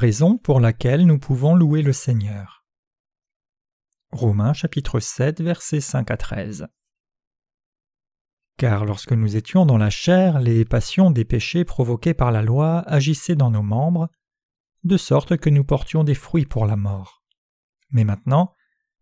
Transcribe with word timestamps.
raison 0.00 0.38
pour 0.38 0.60
laquelle 0.60 1.04
nous 1.04 1.18
pouvons 1.18 1.54
louer 1.54 1.82
le 1.82 1.92
Seigneur. 1.92 2.64
Romains 4.12 4.54
chapitre 4.54 4.98
7 4.98 5.42
versets 5.42 5.82
5 5.82 6.10
à 6.10 6.16
13. 6.16 6.68
Car 8.56 8.86
lorsque 8.86 9.12
nous 9.12 9.36
étions 9.36 9.66
dans 9.66 9.76
la 9.76 9.90
chair, 9.90 10.40
les 10.40 10.64
passions 10.64 11.10
des 11.10 11.26
péchés 11.26 11.66
provoqués 11.66 12.14
par 12.14 12.32
la 12.32 12.40
loi 12.40 12.78
agissaient 12.88 13.34
dans 13.34 13.50
nos 13.50 13.62
membres, 13.62 14.08
de 14.84 14.96
sorte 14.96 15.36
que 15.36 15.50
nous 15.50 15.64
portions 15.64 16.02
des 16.02 16.14
fruits 16.14 16.46
pour 16.46 16.64
la 16.64 16.76
mort. 16.76 17.22
Mais 17.90 18.04
maintenant, 18.04 18.54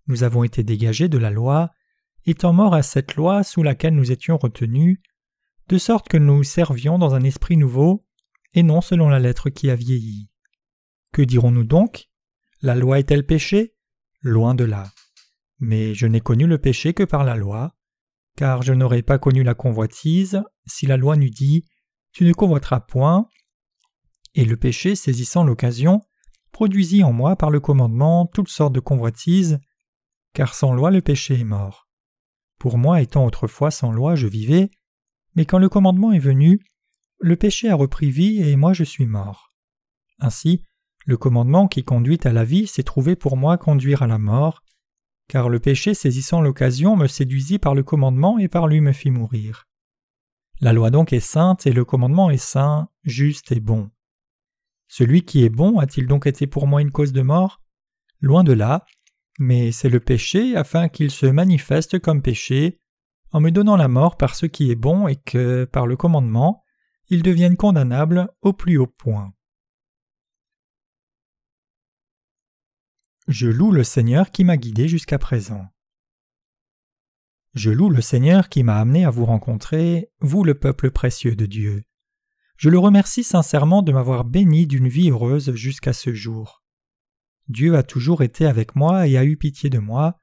nous 0.09 0.25
avons 0.25 0.43
été 0.43 0.65
dégagés 0.65 1.09
de 1.09 1.19
la 1.19 1.31
loi, 1.31 1.71
étant 2.27 2.53
morts 2.53 2.75
à 2.75 2.83
cette 2.83 3.15
loi 3.15 3.45
sous 3.45 3.63
laquelle 3.63 3.95
nous 3.95 4.11
étions 4.11 4.37
retenus, 4.37 4.99
de 5.69 5.79
sorte 5.79 6.09
que 6.09 6.17
nous 6.17 6.43
servions 6.43 6.99
dans 6.99 7.15
un 7.15 7.23
esprit 7.23 7.57
nouveau, 7.57 8.05
et 8.53 8.65
non 8.65 8.81
selon 8.81 9.09
la 9.09 9.21
lettre 9.21 9.49
qui 9.49 9.71
a 9.71 9.77
vieilli. 9.77 10.29
Que 11.13 11.23
dirons-nous 11.23 11.65
donc? 11.65 12.09
La 12.61 12.75
loi 12.75 12.99
est-elle 12.99 13.27
péché 13.27 13.75
Loin 14.21 14.55
de 14.55 14.65
là. 14.65 14.91
Mais 15.59 15.95
je 15.95 16.07
n'ai 16.07 16.21
connu 16.21 16.47
le 16.47 16.59
péché 16.59 16.95
que 16.95 17.05
par 17.05 17.25
la 17.25 17.37
loi, 17.37 17.77
car 18.37 18.63
je 18.63 18.73
n'aurais 18.73 19.03
pas 19.03 19.19
connu 19.19 19.43
la 19.43 19.55
convoitise 19.55 20.43
si 20.67 20.87
la 20.87 20.97
loi 20.97 21.17
n'eût 21.17 21.31
dit 21.31 21.65
Tu 22.13 22.25
ne 22.25 22.33
convoiteras 22.33 22.81
point. 22.81 23.29
Et 24.35 24.45
le 24.45 24.57
péché, 24.57 24.95
saisissant 24.95 25.45
l'occasion, 25.45 26.01
produisit 26.53 27.03
en 27.03 27.13
moi 27.13 27.37
par 27.37 27.51
le 27.51 27.61
commandement 27.61 28.27
toutes 28.27 28.49
sortes 28.49 28.73
de 28.73 28.81
convoitises, 28.81 29.59
car 30.35 30.55
sans 30.55 30.73
loi 30.73 30.91
le 30.91 31.01
péché 31.01 31.41
est 31.41 31.45
mort. 31.45 31.89
Pour 32.59 32.79
moi, 32.79 33.01
étant 33.01 33.25
autrefois 33.25 33.71
sans 33.71 33.93
loi, 33.93 34.15
je 34.15 34.27
vivais, 34.27 34.71
mais 35.35 35.47
quand 35.47 35.59
le 35.59 35.69
commandement 35.69 36.13
est 36.13 36.19
venu, 36.19 36.61
le 37.21 37.37
péché 37.37 37.69
a 37.69 37.75
repris 37.75 38.11
vie 38.11 38.41
et 38.43 38.57
moi 38.57 38.73
je 38.73 38.85
suis 38.85 39.07
mort. 39.07 39.51
Ainsi, 40.19 40.65
le 41.09 41.17
commandement 41.17 41.69
qui 41.69 41.85
conduit 41.85 42.21
à 42.25 42.35
la 42.35 42.45
vie 42.45 42.67
s'est 42.67 42.83
trouvé 42.83 43.17
pour 43.17 43.39
moi 43.39 43.57
conduire 43.57 44.03
à 44.03 44.07
la 44.07 44.19
mort, 44.19 44.63
car 45.27 45.49
le 45.49 45.59
péché 45.59 45.95
saisissant 45.95 46.43
l'occasion 46.43 46.97
me 46.97 47.07
séduisit 47.07 47.59
par 47.59 47.75
le 47.75 47.83
commandement 47.83 48.39
et 48.39 48.47
par 48.47 48.69
lui 48.69 48.83
me 48.83 48.93
fit 48.93 49.11
mourir. 49.11 49.67
La 50.61 50.75
loi 50.75 50.91
donc 50.91 51.15
est 51.15 51.21
sainte 51.21 51.67
et 51.67 51.73
le 51.73 51.87
commandement 51.87 52.29
est 52.29 52.37
saint, 52.37 52.91
juste 53.05 53.53
et 53.53 53.61
bon. 53.61 53.89
Celui 54.87 55.23
qui 55.23 55.45
est 55.45 55.49
bon 55.49 55.79
a-t-il 55.79 56.07
donc 56.07 56.27
été 56.27 56.47
pour 56.47 56.67
moi 56.67 56.83
une 56.83 56.93
cause 56.93 57.15
de 57.15 57.23
mort? 57.23 57.63
Loin 58.21 58.45
de 58.45 58.53
là, 58.53 58.85
mais 59.39 59.73
c'est 59.73 59.89
le 59.89 60.01
péché 60.01 60.57
afin 60.57 60.91
qu'il 60.91 61.11
se 61.11 61.25
manifeste 61.25 61.99
comme 62.01 62.21
péché, 62.21 62.81
en 63.33 63.41
me 63.41 63.51
donnant 63.51 63.77
la 63.79 63.89
mort 63.89 64.19
par 64.19 64.35
ce 64.35 64.45
qui 64.45 64.71
est 64.71 64.77
bon 64.77 65.09
et 65.09 65.17
que, 65.17 65.65
par 65.65 65.87
le 65.87 65.97
commandement, 65.97 66.63
il 67.09 67.23
devienne 67.23 67.57
condamnable 67.57 68.29
au 68.43 68.53
plus 68.53 68.77
haut 68.77 68.87
point. 68.87 69.33
Je 73.29 73.47
loue 73.47 73.73
le 73.73 73.85
Seigneur 73.85 74.31
qui 74.31 74.43
m'a 74.43 74.57
guidé 74.57 74.89
jusqu'à 74.89 75.19
présent. 75.19 75.67
Je 77.53 77.71
loue 77.71 77.91
le 77.91 78.01
Seigneur 78.01 78.49
qui 78.49 78.63
m'a 78.63 78.81
amené 78.81 79.05
à 79.05 79.11
vous 79.11 79.27
rencontrer, 79.27 80.11
vous 80.21 80.45
le 80.45 80.55
peuple 80.55 80.91
précieux 80.91 81.37
de 81.37 81.45
Dieu. 81.45 81.85
Je 82.57 82.71
le 82.71 82.79
remercie 82.79 83.23
sincèrement 83.23 83.83
de 83.83 83.93
m'avoir 83.93 84.25
béni 84.25 84.67
d'une 84.67 84.89
vie 84.89 85.11
heureuse 85.11 85.55
jusqu'à 85.57 85.93
ce 85.93 86.15
jour. 86.15 86.63
Dieu 87.49 87.77
a 87.77 87.83
toujours 87.83 88.23
été 88.23 88.47
avec 88.47 88.75
moi 88.75 89.07
et 89.07 89.19
a 89.19 89.27
eu 89.27 89.37
pitié 89.37 89.69
de 89.69 89.79
moi, 89.79 90.17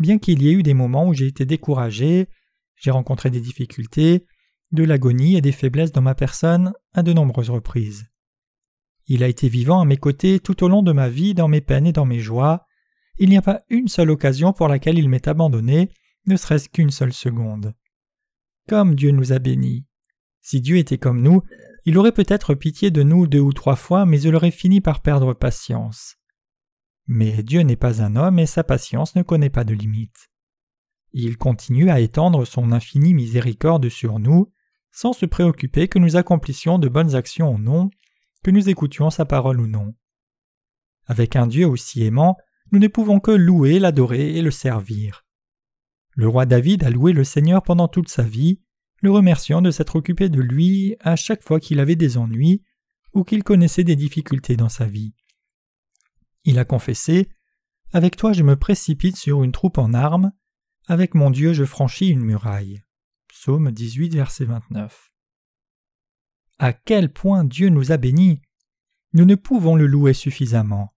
bien 0.00 0.18
qu'il 0.18 0.42
y 0.42 0.48
ait 0.48 0.54
eu 0.54 0.62
des 0.62 0.72
moments 0.72 1.06
où 1.06 1.12
j'ai 1.12 1.26
été 1.26 1.44
découragé, 1.44 2.30
j'ai 2.76 2.90
rencontré 2.90 3.28
des 3.28 3.42
difficultés, 3.42 4.24
de 4.72 4.84
l'agonie 4.84 5.36
et 5.36 5.42
des 5.42 5.52
faiblesses 5.52 5.92
dans 5.92 6.00
ma 6.00 6.14
personne 6.14 6.72
à 6.94 7.02
de 7.02 7.12
nombreuses 7.12 7.50
reprises. 7.50 8.06
Il 9.08 9.24
a 9.24 9.28
été 9.28 9.48
vivant 9.48 9.80
à 9.80 9.86
mes 9.86 9.96
côtés 9.96 10.38
tout 10.38 10.62
au 10.62 10.68
long 10.68 10.82
de 10.82 10.92
ma 10.92 11.08
vie, 11.08 11.34
dans 11.34 11.48
mes 11.48 11.62
peines 11.62 11.86
et 11.86 11.92
dans 11.92 12.04
mes 12.04 12.20
joies. 12.20 12.66
Il 13.18 13.30
n'y 13.30 13.38
a 13.38 13.42
pas 13.42 13.62
une 13.70 13.88
seule 13.88 14.10
occasion 14.10 14.52
pour 14.52 14.68
laquelle 14.68 14.98
il 14.98 15.08
m'est 15.08 15.26
abandonné, 15.26 15.90
ne 16.26 16.36
serait-ce 16.36 16.68
qu'une 16.68 16.90
seule 16.90 17.14
seconde. 17.14 17.74
Comme 18.68 18.94
Dieu 18.94 19.10
nous 19.10 19.32
a 19.32 19.38
bénis. 19.38 19.86
Si 20.42 20.60
Dieu 20.60 20.76
était 20.76 20.98
comme 20.98 21.22
nous, 21.22 21.42
il 21.86 21.96
aurait 21.96 22.12
peut-être 22.12 22.54
pitié 22.54 22.90
de 22.90 23.02
nous 23.02 23.26
deux 23.26 23.40
ou 23.40 23.54
trois 23.54 23.76
fois, 23.76 24.04
mais 24.04 24.20
il 24.20 24.34
aurait 24.36 24.50
fini 24.50 24.82
par 24.82 25.00
perdre 25.00 25.32
patience. 25.32 26.16
Mais 27.06 27.42
Dieu 27.42 27.62
n'est 27.62 27.76
pas 27.76 28.02
un 28.02 28.14
homme 28.14 28.38
et 28.38 28.44
sa 28.44 28.62
patience 28.62 29.16
ne 29.16 29.22
connaît 29.22 29.48
pas 29.48 29.64
de 29.64 29.72
limite. 29.72 30.28
Il 31.12 31.38
continue 31.38 31.88
à 31.88 32.00
étendre 32.00 32.44
son 32.44 32.72
infinie 32.72 33.14
miséricorde 33.14 33.88
sur 33.88 34.18
nous, 34.18 34.52
sans 34.92 35.14
se 35.14 35.24
préoccuper 35.24 35.88
que 35.88 35.98
nous 35.98 36.16
accomplissions 36.16 36.78
de 36.78 36.88
bonnes 36.88 37.14
actions 37.14 37.54
ou 37.54 37.58
non, 37.58 37.90
nous 38.50 38.68
écoutions 38.68 39.10
sa 39.10 39.24
parole 39.24 39.60
ou 39.60 39.66
non. 39.66 39.94
Avec 41.06 41.36
un 41.36 41.46
Dieu 41.46 41.66
aussi 41.66 42.04
aimant, 42.04 42.36
nous 42.70 42.78
ne 42.78 42.88
pouvons 42.88 43.20
que 43.20 43.30
louer, 43.30 43.78
l'adorer 43.78 44.36
et 44.36 44.42
le 44.42 44.50
servir. 44.50 45.24
Le 46.14 46.28
roi 46.28 46.46
David 46.46 46.84
a 46.84 46.90
loué 46.90 47.12
le 47.12 47.24
Seigneur 47.24 47.62
pendant 47.62 47.88
toute 47.88 48.08
sa 48.08 48.22
vie, 48.22 48.60
le 49.00 49.10
remerciant 49.10 49.62
de 49.62 49.70
s'être 49.70 49.96
occupé 49.96 50.28
de 50.28 50.40
lui 50.40 50.96
à 51.00 51.16
chaque 51.16 51.42
fois 51.42 51.60
qu'il 51.60 51.80
avait 51.80 51.96
des 51.96 52.18
ennuis 52.18 52.62
ou 53.14 53.24
qu'il 53.24 53.44
connaissait 53.44 53.84
des 53.84 53.96
difficultés 53.96 54.56
dans 54.56 54.68
sa 54.68 54.86
vie. 54.86 55.14
Il 56.44 56.58
a 56.58 56.64
confessé 56.64 57.28
Avec 57.92 58.16
toi 58.16 58.32
je 58.32 58.42
me 58.42 58.56
précipite 58.56 59.16
sur 59.16 59.44
une 59.44 59.52
troupe 59.52 59.78
en 59.78 59.94
armes, 59.94 60.32
avec 60.86 61.14
mon 61.14 61.30
Dieu 61.30 61.52
je 61.52 61.64
franchis 61.64 62.08
une 62.08 62.24
muraille. 62.24 62.82
Psaume 63.28 63.70
18, 63.70 64.14
verset 64.14 64.44
29 64.44 65.08
à 66.58 66.72
quel 66.72 67.12
point 67.12 67.44
Dieu 67.44 67.68
nous 67.68 67.92
a 67.92 67.96
bénis. 67.96 68.42
Nous 69.12 69.24
ne 69.24 69.36
pouvons 69.36 69.76
le 69.76 69.86
louer 69.86 70.12
suffisamment. 70.12 70.92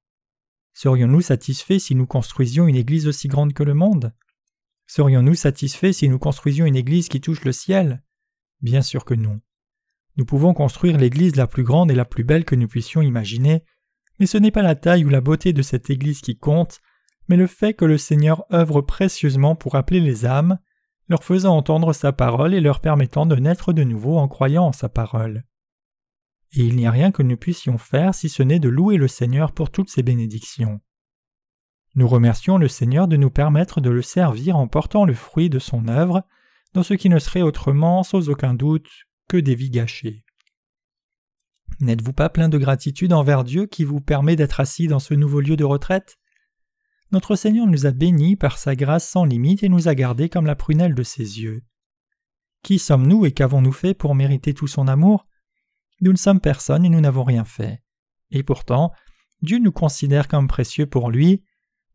Serions-nous 0.73 1.21
satisfaits 1.21 1.79
si 1.79 1.93
nous 1.93 2.07
construisions 2.07 2.67
une 2.67 2.75
église 2.75 3.07
aussi 3.07 3.27
grande 3.27 3.53
que 3.53 3.63
le 3.63 3.75
monde? 3.75 4.13
Serions-nous 4.87 5.35
satisfaits 5.35 5.93
si 5.93 6.09
nous 6.09 6.17
construisions 6.17 6.65
une 6.65 6.75
église 6.75 7.09
qui 7.09 7.21
touche 7.21 7.43
le 7.43 7.51
ciel? 7.51 8.03
Bien 8.61 8.81
sûr 8.81 9.05
que 9.05 9.13
non. 9.13 9.39
Nous 10.17 10.25
pouvons 10.25 10.53
construire 10.53 10.97
l'église 10.97 11.35
la 11.35 11.47
plus 11.47 11.63
grande 11.63 11.91
et 11.91 11.95
la 11.95 12.05
plus 12.05 12.23
belle 12.23 12.43
que 12.43 12.55
nous 12.55 12.67
puissions 12.67 13.01
imaginer, 13.01 13.63
mais 14.19 14.25
ce 14.25 14.37
n'est 14.37 14.51
pas 14.51 14.63
la 14.63 14.75
taille 14.75 15.05
ou 15.05 15.09
la 15.09 15.21
beauté 15.21 15.53
de 15.53 15.61
cette 15.61 15.89
église 15.89 16.21
qui 16.21 16.37
compte, 16.37 16.81
mais 17.29 17.37
le 17.37 17.47
fait 17.47 17.75
que 17.75 17.85
le 17.85 17.97
Seigneur 17.97 18.45
œuvre 18.51 18.81
précieusement 18.81 19.55
pour 19.55 19.75
appeler 19.75 19.99
les 19.99 20.25
âmes, 20.25 20.57
leur 21.07 21.23
faisant 21.23 21.55
entendre 21.55 21.93
sa 21.93 22.11
parole 22.11 22.55
et 22.55 22.61
leur 22.61 22.81
permettant 22.81 23.25
de 23.25 23.35
naître 23.35 23.73
de 23.73 23.83
nouveau 23.83 24.17
en 24.17 24.27
croyant 24.27 24.65
en 24.65 24.71
sa 24.71 24.89
parole 24.89 25.45
et 26.53 26.61
il 26.61 26.75
n'y 26.75 26.85
a 26.85 26.91
rien 26.91 27.11
que 27.11 27.23
nous 27.23 27.37
puissions 27.37 27.77
faire 27.77 28.13
si 28.13 28.27
ce 28.29 28.43
n'est 28.43 28.59
de 28.59 28.69
louer 28.69 28.97
le 28.97 29.07
Seigneur 29.07 29.53
pour 29.53 29.71
toutes 29.71 29.89
ses 29.89 30.03
bénédictions. 30.03 30.81
Nous 31.95 32.07
remercions 32.07 32.57
le 32.57 32.67
Seigneur 32.67 33.07
de 33.07 33.17
nous 33.17 33.29
permettre 33.29 33.81
de 33.81 33.89
le 33.89 34.01
servir 34.01 34.57
en 34.57 34.67
portant 34.67 35.05
le 35.05 35.13
fruit 35.13 35.49
de 35.49 35.59
son 35.59 35.87
œuvre 35.87 36.23
dans 36.73 36.83
ce 36.83 36.93
qui 36.93 37.09
ne 37.09 37.19
serait 37.19 37.41
autrement, 37.41 38.03
sans 38.03 38.29
aucun 38.29 38.53
doute, 38.53 38.89
que 39.27 39.37
des 39.37 39.55
vies 39.55 39.69
gâchées. 39.69 40.23
N'êtes-vous 41.79 42.13
pas 42.13 42.29
plein 42.29 42.49
de 42.49 42.57
gratitude 42.57 43.13
envers 43.13 43.43
Dieu 43.43 43.65
qui 43.65 43.83
vous 43.83 44.01
permet 44.01 44.35
d'être 44.35 44.59
assis 44.59 44.87
dans 44.87 44.99
ce 44.99 45.13
nouveau 45.13 45.41
lieu 45.41 45.55
de 45.55 45.63
retraite? 45.63 46.17
Notre 47.11 47.35
Seigneur 47.35 47.67
nous 47.67 47.85
a 47.85 47.91
bénis 47.91 48.35
par 48.35 48.57
sa 48.57 48.75
grâce 48.75 49.07
sans 49.07 49.25
limite 49.25 49.63
et 49.63 49.69
nous 49.69 49.87
a 49.87 49.95
gardés 49.95 50.29
comme 50.29 50.45
la 50.45 50.55
prunelle 50.55 50.95
de 50.95 51.03
ses 51.03 51.41
yeux. 51.41 51.63
Qui 52.63 52.77
sommes-nous 52.77 53.25
et 53.25 53.31
qu'avons-nous 53.31 53.71
fait 53.71 53.93
pour 53.93 54.15
mériter 54.15 54.53
tout 54.53 54.67
son 54.67 54.87
amour? 54.87 55.27
Nous 56.01 56.11
ne 56.11 56.17
sommes 56.17 56.41
personne 56.41 56.85
et 56.85 56.89
nous 56.89 57.01
n'avons 57.01 57.23
rien 57.23 57.45
fait. 57.45 57.81
Et 58.31 58.43
pourtant, 58.43 58.91
Dieu 59.41 59.59
nous 59.59 59.71
considère 59.71 60.27
comme 60.27 60.47
précieux 60.47 60.85
pour 60.85 61.09
lui, 61.09 61.43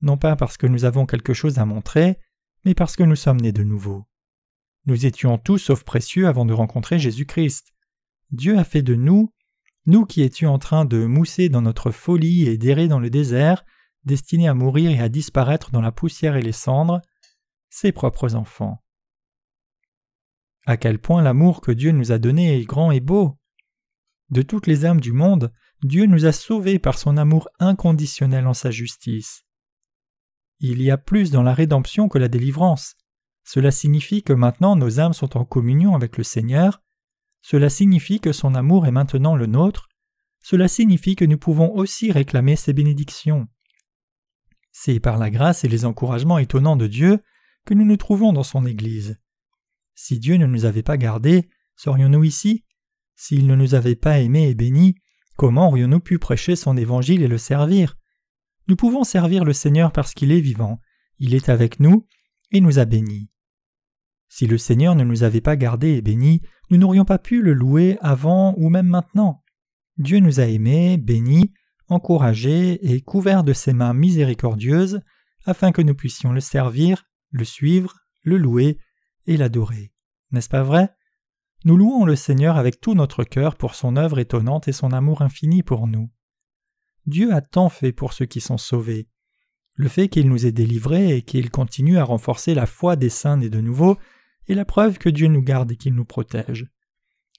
non 0.03 0.17
pas 0.17 0.37
parce 0.37 0.57
que 0.57 0.67
nous 0.67 0.85
avons 0.85 1.07
quelque 1.07 1.35
chose 1.35 1.59
à 1.59 1.65
montrer, 1.65 2.19
mais 2.65 2.75
parce 2.75 2.97
que 2.97 3.03
nous 3.03 3.17
sommes 3.17 3.41
nés 3.41 3.53
de 3.53 3.63
nouveau. 3.63 4.07
Nous 4.87 5.07
étions 5.07 5.39
tous 5.39 5.59
sauf 5.59 5.85
précieux 5.85 6.29
avant 6.29 6.45
de 6.45 6.53
rencontrer 6.53 6.99
Jésus-Christ. 6.99 7.73
Dieu 8.31 8.59
a 8.59 8.65
fait 8.65 8.83
de 8.83 8.95
nous, 8.95 9.33
nous 9.87 10.05
qui 10.05 10.23
étions 10.23 10.53
en 10.53 10.59
train 10.59 10.85
de 10.85 11.07
mousser 11.07 11.49
dans 11.49 11.63
notre 11.63 11.91
folie 11.91 12.47
et 12.47 12.59
d'errer 12.59 12.89
dans 12.89 13.01
le 13.01 13.11
désert, 13.11 13.65
destinés 14.05 14.49
à 14.49 14.55
mourir 14.55 14.91
et 14.91 15.01
à 15.01 15.09
disparaître 15.09 15.71
dans 15.71 15.81
la 15.81 15.93
poussière 15.93 16.37
et 16.37 16.43
les 16.43 16.53
cendres, 16.53 17.01
ses 17.71 17.93
propres 17.93 18.35
enfants. 18.35 18.83
À 20.67 20.77
quel 20.77 20.99
point 20.99 21.23
l'amour 21.23 21.61
que 21.61 21.73
Dieu 21.73 21.93
nous 21.93 22.11
a 22.11 22.19
donné 22.19 22.59
est 22.59 22.65
grand 22.65 22.91
et 22.91 23.01
beau. 23.01 23.39
De 24.31 24.43
toutes 24.43 24.67
les 24.67 24.85
âmes 24.85 25.01
du 25.01 25.13
monde, 25.13 25.53
Dieu 25.83 26.07
nous 26.07 26.27
a 26.27 26.33
sauvés 26.33 26.79
par 26.79 26.99
son 26.99 27.17
amour 27.17 27.49
inconditionnel 27.59 28.47
en 28.47 28.55
sa 28.55 28.71
justice. 28.71 29.45
Il 30.59 30.83
y 30.83 30.91
a 30.91 30.99
plus 30.99 31.31
dans 31.31 31.43
la 31.43 31.55
rédemption 31.55 32.09
que 32.09 32.19
la 32.19 32.29
délivrance. 32.29 32.97
Cela 33.45 33.71
signifie 33.71 34.23
que 34.23 34.33
maintenant 34.33 34.75
nos 34.75 34.99
âmes 34.99 35.13
sont 35.13 35.37
en 35.37 35.45
communion 35.45 35.95
avec 35.95 36.17
le 36.17 36.25
Seigneur, 36.25 36.83
cela 37.43 37.71
signifie 37.71 38.19
que 38.19 38.33
son 38.33 38.57
amour 38.57 38.87
est 38.87 38.93
maintenant 38.93 39.37
le 39.37 39.47
nôtre, 39.47 39.89
cela 40.43 40.67
signifie 40.67 41.15
que 41.15 41.25
nous 41.25 41.39
pouvons 41.39 41.73
aussi 41.75 42.11
réclamer 42.11 42.57
ses 42.57 42.73
bénédictions. 42.73 43.47
C'est 44.73 44.99
par 44.99 45.17
la 45.17 45.31
grâce 45.31 45.63
et 45.63 45.69
les 45.69 45.85
encouragements 45.85 46.39
étonnants 46.39 46.77
de 46.77 46.89
Dieu 46.89 47.23
que 47.65 47.75
nous 47.75 47.85
nous 47.85 47.97
trouvons 47.97 48.33
dans 48.33 48.43
son 48.43 48.67
Église. 48.67 49.21
Si 49.95 50.19
Dieu 50.19 50.37
ne 50.37 50.47
nous 50.47 50.65
avait 50.65 50.83
pas 50.83 50.97
gardés, 50.97 51.49
serions-nous 51.77 52.25
ici 52.25 52.65
s'il 53.17 53.47
ne 53.47 53.57
nous 53.57 53.75
avait 53.75 53.97
pas 53.97 54.21
aimés 54.21 54.49
et 54.49 54.55
bénis, 54.55 54.95
comment 55.37 55.69
aurions-nous 55.69 56.01
pu 56.01 56.19
prêcher 56.19 56.55
son 56.55 56.77
évangile 56.77 57.23
et 57.23 57.29
le 57.29 57.39
servir? 57.39 57.97
Nous 58.69 58.77
pouvons 58.77 59.05
servir 59.05 59.45
le 59.45 59.53
Seigneur 59.53 59.91
parce 59.93 60.15
qu'il 60.15 60.33
est 60.33 60.41
vivant, 60.41 60.81
il 61.19 61.35
est 61.35 61.49
avec 61.49 61.81
nous 61.81 62.07
et 62.53 62.61
nous 62.61 62.79
a 62.79 62.85
bénis. 62.85 63.31
Si 64.29 64.47
le 64.47 64.59
Seigneur 64.59 64.95
ne 64.95 65.05
nous 65.05 65.23
avait 65.23 65.41
pas 65.41 65.57
gardés 65.57 65.95
et 65.95 66.03
bénis, 66.03 66.43
nous 66.71 66.77
n'aurions 66.77 67.05
pas 67.05 67.19
pu 67.19 67.43
le 67.43 67.53
louer 67.53 67.97
avant 68.01 68.55
ou 68.57 68.69
même 68.69 68.87
maintenant. 68.87 69.43
Dieu 69.99 70.19
nous 70.19 70.41
a 70.41 70.47
aimés, 70.47 70.99
bénis, 70.99 71.53
encouragés 71.89 72.93
et 72.93 73.01
couverts 73.01 73.45
de 73.45 73.53
ses 73.53 73.73
mains 73.73 73.95
miséricordieuses 73.95 75.01
afin 75.45 75.73
que 75.73 75.83
nous 75.83 75.95
puissions 75.95 76.33
le 76.33 76.41
servir, 76.41 77.05
le 77.31 77.45
suivre, 77.45 77.95
le 78.23 78.37
louer 78.37 78.79
et 79.27 79.37
l'adorer. 79.37 79.93
N'est-ce 80.33 80.49
pas 80.49 80.65
vrai? 80.65 80.91
Nous 81.65 81.77
louons 81.77 82.05
le 82.05 82.17
Seigneur 82.17 82.57
avec 82.57 82.81
tout 82.81 82.95
notre 82.95 83.25
cœur 83.25 83.57
pour 83.57 83.75
son 83.75 83.97
œuvre 83.97 84.19
étonnante 84.19 84.69
et 84.69 84.73
son 84.73 84.93
amour 84.93 85.23
infini 85.23 85.63
pour 85.63 85.87
nous. 85.87 86.11
Dieu 87.07 87.33
a 87.33 87.41
tant 87.41 87.69
fait 87.69 87.93
pour 87.93 88.13
ceux 88.13 88.27
qui 88.27 88.41
sont 88.41 88.59
sauvés. 88.59 89.09
Le 89.75 89.89
fait 89.89 90.09
qu'il 90.09 90.29
nous 90.29 90.47
ait 90.47 90.53
délivrés 90.53 91.17
et 91.17 91.23
qu'il 91.23 91.51
continue 91.51 91.99
à 91.99 92.05
renforcer 92.05 92.55
la 92.55 92.67
foi 92.67 92.97
des 92.97 93.11
saints 93.11 93.37
nés 93.37 93.51
de 93.51 93.61
nouveau 93.61 93.99
est 94.49 94.55
la 94.55 94.65
preuve 94.65 94.99
que 94.99 95.09
Dieu 95.09 95.29
nous 95.29 95.43
garde 95.43 95.73
et 95.73 95.77
qu'il 95.77 95.95
nous 95.95 96.05
protège. 96.05 96.67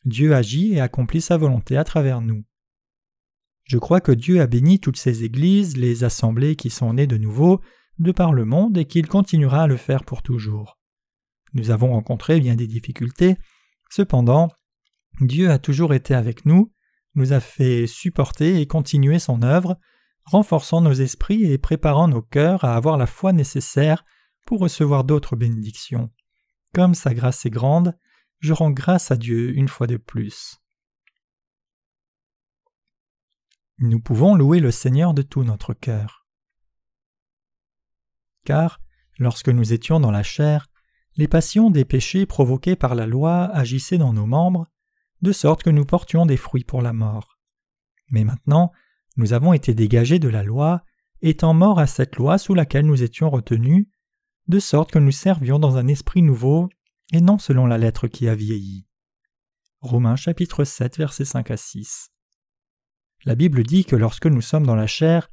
Dieu 0.06 0.34
agit 0.36 0.74
et 0.74 0.80
accomplit 0.80 1.22
sa 1.22 1.38
volonté 1.38 1.78
à 1.78 1.84
travers 1.84 2.22
nous. 2.22 2.44
Je 3.64 3.78
crois 3.78 4.00
que 4.00 4.14
Dieu 4.14 4.40
a 4.40 4.48
béni 4.48 4.80
toutes 4.80 4.98
ces 4.98 5.24
églises, 5.24 5.75
les 5.75 6.04
assemblées 6.06 6.56
qui 6.56 6.69
sont 6.69 6.94
nées 6.94 7.08
de 7.08 7.18
nouveau, 7.18 7.60
de 8.00 8.12
par 8.12 8.34
le 8.34 8.46
monde 8.46 8.78
et 8.78 8.86
qu'il 8.86 9.08
continuera 9.08 9.64
à 9.64 9.68
le 9.68 9.75
faire 9.75 10.04
pour 10.04 10.22
toujours. 10.22 10.80
Nous 11.54 11.72
avons 11.72 11.92
rencontré 11.92 12.40
bien 12.40 12.56
des 12.56 12.68
difficultés, 12.68 13.36
cependant, 13.89 14.50
Dieu 15.22 15.50
a 15.50 15.60
toujours 15.60 15.94
été 15.94 16.13
avec 16.13 16.45
nous, 16.45 16.72
nous 17.16 17.34
a 17.34 17.39
fait 17.39 17.88
supporter 17.88 18.62
et 18.62 18.68
continuer 18.68 19.19
son 19.19 19.42
œuvre, 19.42 19.80
renforçant 20.24 20.81
nos 20.81 20.94
esprits 20.94 21.45
et 21.45 21.57
préparant 21.57 22.07
nos 22.07 22.22
cœurs 22.22 22.63
à 22.63 22.75
avoir 22.75 22.98
la 22.98 23.07
foi 23.07 23.34
nécessaire 23.34 24.06
pour 24.45 24.60
recevoir 24.60 25.04
d'autres 25.04 25.36
bénédictions. 25.36 26.12
Comme 26.74 26.94
sa 26.94 27.13
grâce 27.13 27.45
est 27.45 27.50
grande, 27.50 27.98
je 28.39 28.54
rends 28.54 28.72
grâce 28.72 29.10
à 29.10 29.16
Dieu 29.18 29.56
une 29.56 29.68
fois 29.68 29.88
de 29.88 29.98
plus. 29.98 30.57
Nous 33.80 34.00
pouvons 34.00 34.36
louer 34.36 34.60
le 34.60 34.72
Seigneur 34.72 35.13
de 35.13 35.22
tout 35.22 35.44
notre 35.44 35.74
cœur. 35.74 36.28
Car, 38.45 38.80
lorsque 39.18 39.50
nous 39.50 39.74
étions 39.74 40.00
dans 40.00 40.12
la 40.12 40.24
chair, 40.24 40.68
les 41.18 41.28
passions 41.28 41.72
des 41.72 41.84
péchés 41.84 42.28
provoqués 42.28 42.75
par 42.75 42.94
la 42.94 43.08
loi 43.08 43.46
agissaient 43.54 43.98
dans 43.98 44.14
nos 44.14 44.28
membres, 44.28 44.68
de 45.22 45.31
sorte 45.31 45.64
que 45.64 45.72
nous 45.72 45.86
portions 45.86 46.28
des 46.28 46.38
fruits 46.38 46.64
pour 46.64 46.84
la 46.84 46.94
mort. 46.94 47.40
Mais 48.12 48.24
maintenant, 48.24 48.72
nous 49.18 49.34
avons 49.34 49.54
été 49.54 49.74
dégagés 49.74 50.19
de 50.19 50.30
la 50.30 50.44
loi, 50.44 50.84
étant 51.22 51.56
morts 51.56 51.80
à 51.80 51.88
cette 51.88 52.18
loi 52.18 52.38
sous 52.38 52.54
laquelle 52.54 52.86
nous 52.86 53.02
étions 53.02 53.31
retenus, 53.31 53.88
de 54.48 54.60
sorte 54.60 54.92
que 54.92 55.00
nous 55.00 55.12
servions 55.12 55.58
dans 55.58 55.75
un 55.78 55.88
esprit 55.88 56.22
nouveau 56.22 56.69
et 57.12 57.19
non 57.19 57.40
selon 57.40 57.66
la 57.66 57.80
lettre 57.80 58.08
qui 58.08 58.30
a 58.30 58.36
vieilli. 58.36 58.86
Romains 59.81 60.16
chapitre 60.16 60.64
7 60.64 60.98
versets 60.98 61.25
5 61.25 61.50
à 61.50 61.58
6. 61.58 62.12
La 63.25 63.34
Bible 63.34 63.64
dit 63.64 63.86
que 63.86 63.96
lorsque 63.96 64.28
nous 64.28 64.42
sommes 64.42 64.66
dans 64.66 64.75
la 64.75 64.88
chair, 64.88 65.30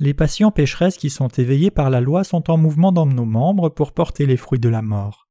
les 0.00 0.14
passions 0.14 0.50
pécheresses 0.50 0.96
qui 0.96 1.10
sont 1.10 1.28
éveillées 1.28 1.70
par 1.70 1.90
la 1.90 2.00
loi 2.00 2.24
sont 2.24 2.50
en 2.50 2.56
mouvement 2.56 2.92
dans 2.92 3.06
nos 3.06 3.24
membres 3.24 3.68
pour 3.68 3.92
porter 3.92 4.26
les 4.26 4.36
fruits 4.36 4.60
de 4.60 4.68
la 4.68 4.82
mort. 4.82 5.27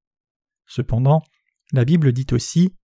Cependant, 0.68 1.24
la 1.72 1.86
Bible 1.86 2.12
dit 2.12 2.28
aussi 2.32 2.76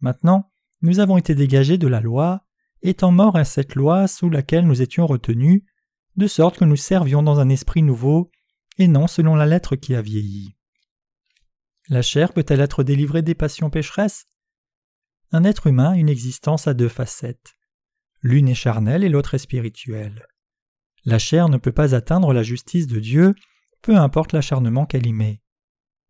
Maintenant, 0.00 0.50
nous 0.82 1.00
avons 1.00 1.16
été 1.16 1.34
dégagés 1.34 1.78
de 1.78 1.88
la 1.88 2.00
loi, 2.00 2.44
étant 2.82 3.10
morts 3.10 3.36
à 3.36 3.44
cette 3.44 3.74
loi 3.74 4.06
sous 4.06 4.30
laquelle 4.30 4.66
nous 4.66 4.82
étions 4.82 5.06
retenus, 5.06 5.62
de 6.16 6.26
sorte 6.26 6.58
que 6.58 6.64
nous 6.64 6.76
servions 6.76 7.22
dans 7.22 7.40
un 7.40 7.48
esprit 7.48 7.82
nouveau, 7.82 8.30
et 8.78 8.88
non 8.88 9.06
selon 9.06 9.34
la 9.34 9.46
lettre 9.46 9.76
qui 9.76 9.94
a 9.94 10.02
vieilli. 10.02 10.54
La 11.88 12.02
chair 12.02 12.32
peut-elle 12.32 12.60
être 12.60 12.84
délivrée 12.84 13.22
des 13.22 13.34
passions 13.34 13.70
pécheresses? 13.70 14.26
Un 15.32 15.44
être 15.44 15.66
humain 15.66 15.92
a 15.92 15.96
une 15.96 16.08
existence 16.08 16.68
à 16.68 16.74
deux 16.74 16.88
facettes. 16.88 17.54
L'une 18.22 18.48
est 18.48 18.54
charnelle 18.54 19.04
et 19.04 19.08
l'autre 19.08 19.34
est 19.34 19.38
spirituelle. 19.38 20.26
La 21.04 21.18
chair 21.18 21.48
ne 21.48 21.56
peut 21.56 21.72
pas 21.72 21.94
atteindre 21.94 22.32
la 22.32 22.42
justice 22.42 22.86
de 22.86 23.00
Dieu, 23.00 23.34
peu 23.82 23.96
importe 23.96 24.32
l'acharnement 24.32 24.86
qu'elle 24.86 25.06
y 25.06 25.12
met. 25.12 25.40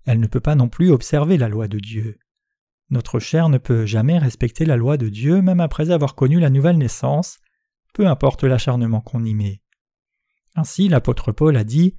Elle 0.09 0.21
ne 0.21 0.27
peut 0.27 0.41
pas 0.41 0.55
non 0.55 0.71
plus 0.71 0.91
observer 0.91 1.37
la 1.37 1.51
loi 1.51 1.69
de 1.69 1.79
Dieu. 1.79 2.19
Notre 2.89 3.19
chair 3.19 3.51
ne 3.51 3.59
peut 3.59 3.85
jamais 3.85 4.17
respecter 4.17 4.65
la 4.65 4.79
loi 4.79 4.97
de 4.97 5.11
Dieu 5.11 5.43
même 5.43 5.61
après 5.61 5.91
avoir 5.91 6.15
connu 6.15 6.41
la 6.41 6.49
nouvelle 6.49 6.79
naissance, 6.79 7.41
peu 7.93 8.07
importe 8.07 8.43
l'acharnement 8.43 9.03
qu'on 9.03 9.23
y 9.23 9.35
met. 9.35 9.61
Ainsi 10.55 10.89
l'apôtre 10.89 11.31
Paul 11.31 11.59
a 11.59 11.65
dit 11.65 11.95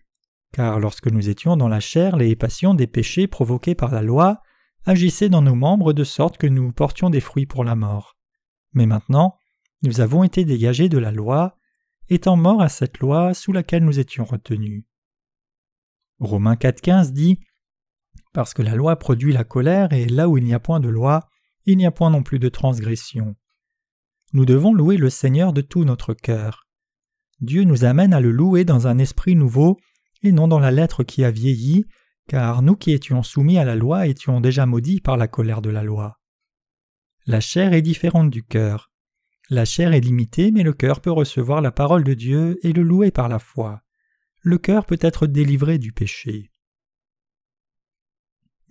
Car 0.51 0.79
lorsque 0.79 1.05
nous 1.05 1.29
étions 1.29 1.55
dans 1.55 1.67
la 1.67 1.79
chair, 1.79 2.17
les 2.17 2.35
passions 2.35 2.73
des 2.73 2.87
péchés 2.87 3.27
provoqués 3.27 3.75
par 3.75 3.91
la 3.91 4.01
loi 4.01 4.41
agissaient 4.87 5.29
dans 5.29 5.43
nos 5.43 5.53
membres 5.53 5.93
de 5.93 6.03
sorte 6.03 6.39
que 6.39 6.47
nous 6.47 6.71
portions 6.71 7.11
des 7.11 7.21
fruits 7.21 7.45
pour 7.45 7.63
la 7.63 7.75
mort. 7.75 8.17
Mais 8.73 8.87
maintenant, 8.87 9.37
nous 9.83 10.01
avons 10.01 10.23
été 10.23 10.45
dégagés 10.45 10.89
de 10.89 10.97
la 10.97 11.11
loi, 11.11 11.59
étant 12.07 12.37
morts 12.37 12.63
à 12.63 12.69
cette 12.69 12.97
loi 12.97 13.35
sous 13.35 13.51
laquelle 13.51 13.85
nous 13.85 13.99
étions 13.99 14.25
retenus. 14.25 14.85
Romains 16.19 16.55
4.15 16.55 17.11
dit 17.11 17.39
Parce 18.33 18.53
que 18.53 18.61
la 18.61 18.75
loi 18.75 18.97
produit 18.97 19.33
la 19.33 19.43
colère, 19.43 19.91
et 19.93 20.05
là 20.05 20.29
où 20.29 20.37
il 20.37 20.43
n'y 20.43 20.53
a 20.53 20.59
point 20.59 20.79
de 20.79 20.89
loi, 20.89 21.27
il 21.65 21.77
n'y 21.77 21.85
a 21.85 21.91
point 21.91 22.09
non 22.09 22.23
plus 22.23 22.39
de 22.39 22.49
transgression. 22.49 23.35
Nous 24.33 24.45
devons 24.45 24.73
louer 24.73 24.97
le 24.97 25.09
Seigneur 25.09 25.53
de 25.53 25.61
tout 25.61 25.83
notre 25.83 26.13
cœur. 26.13 26.67
Dieu 27.41 27.63
nous 27.63 27.85
amène 27.85 28.13
à 28.13 28.19
le 28.19 28.31
louer 28.31 28.65
dans 28.65 28.87
un 28.87 28.97
esprit 28.99 29.35
nouveau, 29.35 29.77
et 30.21 30.31
non 30.31 30.47
dans 30.47 30.59
la 30.59 30.71
lettre 30.71 31.03
qui 31.03 31.23
a 31.23 31.31
vieilli, 31.31 31.85
car 32.27 32.61
nous 32.61 32.75
qui 32.75 32.91
étions 32.91 33.23
soumis 33.23 33.57
à 33.57 33.65
la 33.65 33.75
loi 33.75 34.05
étions 34.07 34.41
déjà 34.41 34.65
maudits 34.65 35.01
par 35.01 35.17
la 35.17 35.27
colère 35.27 35.61
de 35.61 35.69
la 35.69 35.83
loi. 35.83 36.19
La 37.25 37.39
chair 37.39 37.73
est 37.73 37.81
différente 37.81 38.29
du 38.29 38.43
cœur. 38.43 38.91
La 39.49 39.65
chair 39.65 39.93
est 39.93 39.99
limitée, 39.99 40.51
mais 40.51 40.61
le 40.61 40.73
cœur 40.73 41.01
peut 41.01 41.11
recevoir 41.11 41.61
la 41.61 41.71
parole 41.71 42.03
de 42.03 42.13
Dieu 42.13 42.59
et 42.61 42.73
le 42.73 42.83
louer 42.83 43.09
par 43.09 43.29
la 43.29 43.39
foi. 43.39 43.81
Le 44.41 44.57
cœur 44.57 44.85
peut 44.85 44.99
être 45.01 45.25
délivré 45.25 45.79
du 45.79 45.91
péché. 45.91 46.51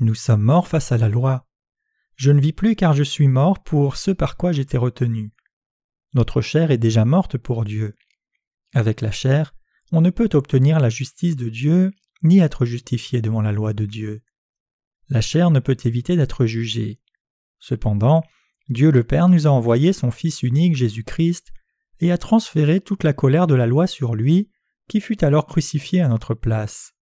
Nous 0.00 0.14
sommes 0.14 0.42
morts 0.42 0.68
face 0.68 0.92
à 0.92 0.98
la 0.98 1.08
loi. 1.08 1.46
Je 2.14 2.30
ne 2.30 2.40
vis 2.40 2.52
plus 2.52 2.76
car 2.76 2.92
je 2.92 3.02
suis 3.02 3.28
mort 3.28 3.62
pour 3.62 3.96
ce 3.96 4.10
par 4.10 4.36
quoi 4.36 4.52
j'étais 4.52 4.78
retenu. 4.78 5.32
Notre 6.14 6.40
chair 6.40 6.70
est 6.70 6.78
déjà 6.78 7.04
morte 7.04 7.36
pour 7.36 7.64
Dieu. 7.64 7.96
Avec 8.74 9.00
la 9.00 9.10
chair, 9.10 9.54
on 9.90 10.00
ne 10.00 10.10
peut 10.10 10.28
obtenir 10.34 10.80
la 10.80 10.88
justice 10.88 11.36
de 11.36 11.48
Dieu 11.48 11.92
ni 12.22 12.38
être 12.38 12.64
justifié 12.64 13.22
devant 13.22 13.42
la 13.42 13.52
loi 13.52 13.72
de 13.72 13.86
Dieu. 13.86 14.22
La 15.08 15.20
chair 15.20 15.50
ne 15.50 15.60
peut 15.60 15.76
éviter 15.84 16.16
d'être 16.16 16.46
jugée. 16.46 17.00
Cependant, 17.58 18.22
Dieu 18.68 18.90
le 18.90 19.04
Père 19.04 19.28
nous 19.28 19.46
a 19.46 19.50
envoyé 19.50 19.92
son 19.92 20.10
Fils 20.10 20.42
unique 20.42 20.76
Jésus-Christ 20.76 21.52
et 22.00 22.12
a 22.12 22.18
transféré 22.18 22.80
toute 22.80 23.04
la 23.04 23.12
colère 23.12 23.46
de 23.46 23.54
la 23.54 23.66
loi 23.66 23.86
sur 23.86 24.14
lui, 24.14 24.50
qui 24.88 25.00
fut 25.00 25.24
alors 25.24 25.46
crucifié 25.46 26.00
à 26.00 26.08
notre 26.08 26.34
place. 26.34 26.94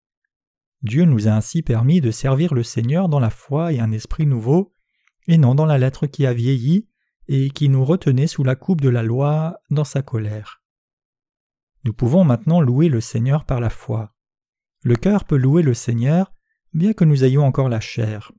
Dieu 0.81 1.05
nous 1.05 1.27
a 1.27 1.31
ainsi 1.31 1.61
permis 1.61 2.01
de 2.01 2.11
servir 2.11 2.53
le 2.53 2.63
Seigneur 2.63 3.09
dans 3.09 3.19
la 3.19 3.29
foi 3.29 3.73
et 3.73 3.79
un 3.79 3.91
esprit 3.91 4.25
nouveau, 4.25 4.73
et 5.27 5.37
non 5.37 5.55
dans 5.55 5.65
la 5.65 5.77
lettre 5.77 6.07
qui 6.07 6.25
a 6.25 6.33
vieilli 6.33 6.87
et 7.27 7.49
qui 7.49 7.69
nous 7.69 7.83
retenait 7.83 8.27
sous 8.27 8.43
la 8.43 8.55
coupe 8.55 8.81
de 8.81 8.89
la 8.89 9.01
loi 9.01 9.57
dans 9.71 9.83
sa 9.83 10.01
colère. 10.01 10.61
Nous 11.83 11.93
pouvons 11.93 12.23
maintenant 12.23 12.61
louer 12.61 12.89
le 12.89 13.01
Seigneur 13.01 13.45
par 13.45 13.59
la 13.59 13.69
foi. 13.69 14.15
Le 14.83 14.95
cœur 14.95 15.25
peut 15.25 15.37
louer 15.37 15.63
le 15.63 15.73
Seigneur, 15.73 16.33
bien 16.73 16.93
que 16.93 17.05
nous 17.05 17.23
ayons 17.23 17.43
encore 17.43 17.69
la 17.69 17.79
chair. 17.79 18.31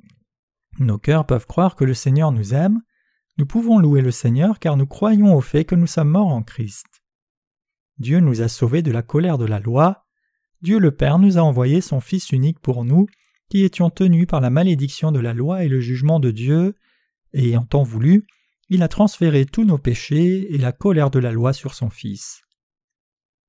Nos 0.79 0.99
cœurs 0.99 1.27
peuvent 1.27 1.47
croire 1.47 1.75
que 1.75 1.85
le 1.85 1.95
Seigneur 1.95 2.31
nous 2.33 2.55
aime, 2.55 2.81
nous 3.39 3.47
pouvons 3.47 3.79
louer 3.79 4.01
le 4.01 4.11
Seigneur 4.11 4.59
car 4.59 4.77
nous 4.77 4.87
croyons 4.87 5.35
au 5.35 5.41
fait 5.41 5.65
que 5.65 5.75
nous 5.75 5.87
sommes 5.87 6.11
morts 6.11 6.33
en 6.33 6.43
Christ. 6.43 6.87
Dieu 7.99 8.21
nous 8.21 8.43
a 8.43 8.49
sauvés 8.49 8.83
de 8.83 8.93
la 8.93 9.03
colère 9.03 9.39
de 9.39 9.45
la 9.45 9.59
loi, 9.59 10.06
Dieu 10.63 10.79
le 10.79 10.91
Père 10.91 11.19
nous 11.19 11.39
a 11.39 11.43
envoyé 11.43 11.81
son 11.81 12.01
Fils 12.01 12.31
unique 12.31 12.61
pour 12.61 12.85
nous, 12.85 13.07
qui 13.49 13.63
étions 13.63 13.91
tenus 13.91 14.27
par 14.27 14.41
la 14.41 14.51
malédiction 14.51 15.13
de 15.13 15.21
la 15.21 15.33
loi 15.33 15.65
et 15.65 15.69
le 15.69 15.81
jugement 15.81 16.19
de 16.19 16.31
Dieu, 16.31 16.75
et 17.33 17.57
en 17.57 17.65
temps 17.65 17.83
voulu, 17.83 18.27
il 18.69 18.83
a 18.83 18.89
transféré 18.89 19.47
tous 19.47 19.65
nos 19.65 19.79
péchés 19.79 20.53
et 20.53 20.59
la 20.59 20.73
colère 20.73 21.11
de 21.11 21.19
la 21.19 21.31
loi 21.31 21.53
sur 21.53 21.75
son 21.75 21.91
Fils. 21.91 22.43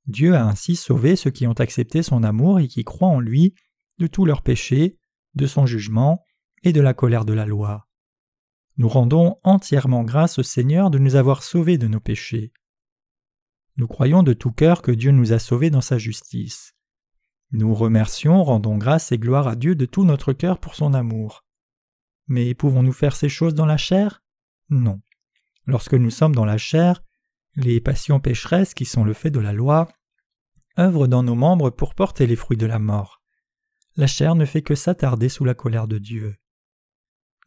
Dieu 0.06 0.36
a 0.36 0.46
ainsi 0.46 0.76
sauvé 0.76 1.16
ceux 1.16 1.32
qui 1.32 1.48
ont 1.48 1.54
accepté 1.54 2.04
son 2.04 2.24
amour 2.24 2.60
et 2.60 2.68
qui 2.68 2.84
croient 2.84 3.10
en 3.10 3.20
lui 3.20 3.56
de 3.98 4.08
tous 4.08 4.26
leurs 4.26 4.44
péchés, 4.44 4.98
de 5.36 5.48
son 5.48 5.66
jugement 5.66 6.24
et 6.64 6.72
de 6.72 6.82
la 6.82 6.94
colère 6.94 7.26
de 7.26 7.34
la 7.34 7.46
loi. 7.46 7.88
Nous 8.78 8.88
rendons 8.88 9.38
entièrement 9.44 10.04
grâce 10.04 10.38
au 10.38 10.44
Seigneur 10.44 10.92
de 10.92 11.00
nous 11.00 11.16
avoir 11.16 11.44
sauvés 11.44 11.78
de 11.78 11.88
nos 11.88 12.00
péchés. 12.00 12.54
Nous 13.76 13.88
croyons 13.88 14.24
de 14.24 14.34
tout 14.34 14.52
cœur 14.52 14.82
que 14.82 14.92
Dieu 14.92 15.12
nous 15.12 15.34
a 15.34 15.40
sauvés 15.40 15.70
dans 15.70 15.82
sa 15.82 15.98
justice. 15.98 16.76
Nous 17.51 17.74
remercions, 17.74 18.44
rendons 18.44 18.77
grâce 18.77 19.12
et 19.12 19.18
gloire 19.18 19.48
à 19.48 19.56
Dieu 19.56 19.75
de 19.75 19.86
tout 19.86 20.04
notre 20.04 20.34
cœur 20.34 20.60
pour 20.60 20.75
son 20.75 20.94
amour. 20.94 21.46
Mais 22.27 22.54
pouvons-nous 22.54 22.94
faire 22.94 23.16
ces 23.16 23.30
choses 23.30 23.54
dans 23.54 23.66
la 23.66 23.77
chair? 23.77 24.22
Non. 24.70 25.01
Lorsque 25.66 25.94
nous 25.94 26.10
sommes 26.10 26.36
dans 26.36 26.46
la 26.46 26.58
chair, 26.58 27.04
Les 27.60 27.82
passions 27.82 28.20
pécheresses 28.20 28.75
qui 28.75 28.86
sont 28.86 29.04
le 29.04 29.13
fait 29.13 29.32
de 29.32 29.39
la 29.39 29.51
loi 29.51 29.88
œuvrent 30.77 31.08
dans 31.08 31.24
nos 31.24 31.34
membres 31.34 31.72
pour 31.72 31.96
porter 31.96 32.27
les 32.27 32.36
fruits 32.36 32.56
de 32.56 32.68
la 32.68 32.77
mort. 32.77 33.24
La 33.96 34.06
chair 34.06 34.36
ne 34.36 34.46
fait 34.46 34.62
que 34.62 34.75
s'attarder 34.75 35.27
sous 35.27 35.44
la 35.44 35.56
colère 35.56 35.88
de 35.88 35.98
Dieu. 35.98 36.36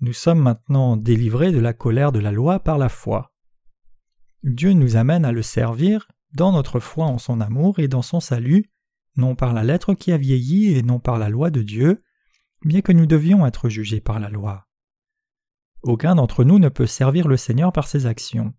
Nous 0.01 0.13
sommes 0.13 0.41
maintenant 0.41 0.97
délivrés 0.97 1.53
de 1.53 1.61
la 1.61 1.75
colère 1.75 2.11
de 2.11 2.19
la 2.19 2.33
loi 2.33 2.59
par 2.59 2.77
la 2.77 2.89
foi. 2.89 3.33
Dieu 4.43 4.73
nous 4.73 4.97
amène 4.97 5.25
à 5.25 5.31
le 5.31 5.43
servir 5.43 6.09
dans 6.33 6.51
notre 6.51 6.81
foi 6.81 7.05
en 7.05 7.19
son 7.19 7.41
amour 7.41 7.79
et 7.79 7.87
dans 7.87 8.03
son 8.03 8.19
salut, 8.19 8.69
non 9.21 9.37
par 9.37 9.53
la 9.53 9.63
lettre 9.63 9.95
qui 9.95 10.11
a 10.11 10.17
vieilli 10.17 10.75
et 10.77 10.83
non 10.83 10.99
par 10.99 11.19
la 11.19 11.29
loi 11.29 11.51
de 11.51 11.63
Dieu, 11.63 12.03
bien 12.65 12.81
que 12.81 12.93
nous 12.93 13.07
devions 13.07 13.47
être 13.47 13.69
jugés 13.69 14.01
par 14.01 14.19
la 14.19 14.29
loi. 14.29 14.67
Aucun 15.83 16.17
d'entre 16.17 16.43
nous 16.43 16.59
ne 16.59 16.69
peut 16.69 16.87
servir 16.87 17.29
le 17.29 17.37
Seigneur 17.37 17.73
par 17.73 17.87
ses 17.87 18.07
actions. 18.07 18.53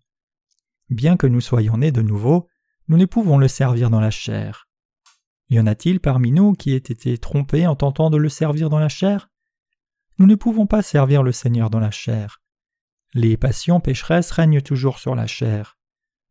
Bien 0.88 1.16
que 1.16 1.26
nous 1.26 1.40
soyons 1.40 1.76
nés 1.76 1.92
de 1.92 2.02
nouveau, 2.02 2.48
nous 2.88 2.96
ne 2.96 3.04
pouvons 3.04 3.38
le 3.38 3.48
servir 3.48 3.90
dans 3.90 4.00
la 4.00 4.10
chair. 4.10 4.68
Y 5.50 5.60
en 5.60 5.66
a-t-il 5.66 6.00
parmi 6.00 6.32
nous 6.32 6.52
qui 6.54 6.72
aient 6.72 6.76
été 6.76 7.18
trompés 7.18 7.66
en 7.66 7.76
tentant 7.76 8.10
de 8.10 8.16
le 8.16 8.28
servir 8.28 8.70
dans 8.70 8.78
la 8.78 8.88
chair? 8.88 9.28
Nous 10.18 10.26
ne 10.26 10.34
pouvons 10.34 10.66
pas 10.66 10.82
servir 10.82 11.22
le 11.22 11.32
Seigneur 11.32 11.70
dans 11.70 11.80
la 11.80 11.90
chair. 11.90 12.40
Les 13.14 13.36
passions 13.36 13.80
pécheresses 13.80 14.30
règnent 14.30 14.62
toujours 14.62 14.98
sur 14.98 15.14
la 15.14 15.26
chair. 15.26 15.76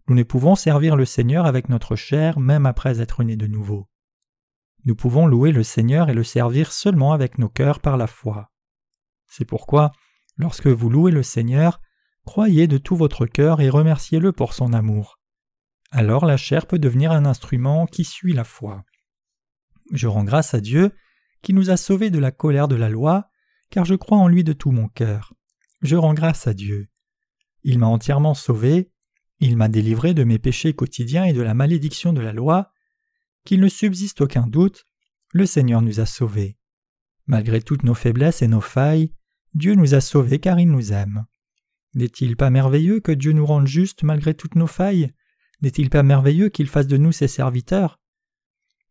Nous 0.08 0.16
ne 0.16 0.24
pouvons 0.24 0.56
servir 0.56 0.96
le 0.96 1.06
Seigneur 1.06 1.46
avec 1.46 1.70
notre 1.70 1.96
chair 1.96 2.40
même 2.40 2.66
après 2.66 3.00
être 3.00 3.24
nés 3.24 3.38
de 3.38 3.48
nouveau. 3.48 3.91
Nous 4.86 4.96
pouvons 4.96 5.28
louer 5.28 5.52
le 5.52 5.64
Seigneur 5.64 6.10
et 6.10 6.14
le 6.14 6.24
servir 6.24 6.72
seulement 6.72 7.14
avec 7.14 7.38
nos 7.38 7.50
cœurs 7.50 7.80
par 7.80 7.98
la 7.98 8.08
foi. 8.08 8.52
C'est 9.28 9.46
pourquoi 9.46 9.92
Lorsque 10.38 10.68
vous 10.68 10.90
louez 10.90 11.12
le 11.12 11.24
Seigneur, 11.24 11.82
croyez 12.26 12.68
de 12.68 12.78
tout 12.78 12.96
votre 12.96 13.26
cœur 13.26 13.62
et 13.62 13.70
remerciez-le 13.70 14.32
pour 14.32 14.54
son 14.54 14.74
amour. 14.74 15.20
Alors 15.92 16.26
la 16.26 16.38
chair 16.38 16.66
peut 16.66 16.80
devenir 16.80 17.12
un 17.12 17.26
instrument 17.26 17.86
qui 17.86 18.04
suit 18.06 18.34
la 18.34 18.44
foi. 18.44 18.84
Je 19.92 20.08
rends 20.08 20.24
grâce 20.24 20.54
à 20.54 20.62
Dieu 20.62 20.92
qui 21.42 21.54
nous 21.54 21.70
a 21.70 21.78
sauvés 21.78 22.10
de 22.10 22.20
la 22.20 22.32
colère 22.32 22.68
de 22.68 22.76
la 22.76 22.90
loi, 22.90 23.30
car 23.70 23.86
je 23.86 23.96
crois 23.96 24.18
en 24.18 24.28
lui 24.28 24.44
de 24.44 24.54
tout 24.54 24.72
mon 24.72 24.88
cœur. 24.88 25.34
Je 25.82 25.96
rends 25.96 26.14
grâce 26.14 26.48
à 26.48 26.54
Dieu. 26.54 26.88
Il 27.64 27.80
m'a 27.80 27.88
entièrement 27.88 28.34
sauvé, 28.34 28.92
il 29.40 29.58
m'a 29.58 29.68
délivré 29.68 30.14
de 30.14 30.24
mes 30.24 30.40
péchés 30.40 30.74
quotidiens 30.74 31.26
et 31.26 31.34
de 31.34 31.42
la 31.42 31.54
malédiction 31.54 32.14
de 32.14 32.22
la 32.22 32.32
loi. 32.32 32.71
Qu'il 33.46 33.60
ne 33.60 33.70
subsiste 33.70 34.22
aucun 34.22 34.48
doute, 34.48 34.86
le 35.34 35.46
Seigneur 35.46 35.82
nous 35.82 36.00
a 36.00 36.06
sauvés. 36.06 36.58
Malgré 37.26 37.62
toutes 37.62 37.84
nos 37.84 37.94
faiblesses 37.94 38.42
et 38.42 38.48
nos 38.48 38.62
failles, 38.62 39.14
Dieu 39.54 39.76
nous 39.76 39.94
a 39.94 40.02
sauvés 40.02 40.40
car 40.40 40.60
il 40.60 40.70
nous 40.70 40.94
aime. 40.94 41.26
N'est-il 41.94 42.38
pas 42.38 42.50
merveilleux 42.50 43.00
que 43.00 43.12
Dieu 43.12 43.32
nous 43.34 43.46
rende 43.46 43.68
justes 43.68 44.04
malgré 44.04 44.34
toutes 44.34 44.56
nos 44.56 44.68
failles? 44.68 45.14
N'est-il 45.62 45.90
pas 45.90 46.04
merveilleux 46.04 46.50
qu'il 46.50 46.68
fasse 46.68 46.88
de 46.88 46.98
nous 46.98 47.12
ses 47.12 47.28
serviteurs? 47.28 48.00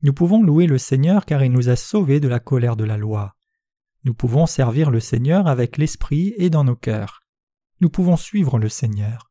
Nous 0.02 0.12
pouvons 0.12 0.42
louer 0.42 0.66
le 0.66 0.78
Seigneur 0.78 1.26
car 1.26 1.42
il 1.44 1.52
nous 1.52 1.68
a 1.68 1.76
sauvés 1.76 2.20
de 2.20 2.28
la 2.28 2.40
colère 2.40 2.76
de 2.76 2.84
la 2.84 2.96
loi. 2.96 3.36
Nous 4.04 4.14
pouvons 4.14 4.46
servir 4.46 4.90
le 4.90 5.00
Seigneur 5.00 5.46
avec 5.46 5.76
l'esprit 5.76 6.34
et 6.38 6.48
dans 6.48 6.64
nos 6.64 6.76
cœurs. 6.76 7.22
Nous 7.80 7.90
pouvons 7.90 8.16
suivre 8.16 8.58
le 8.58 8.68
Seigneur. 8.68 9.30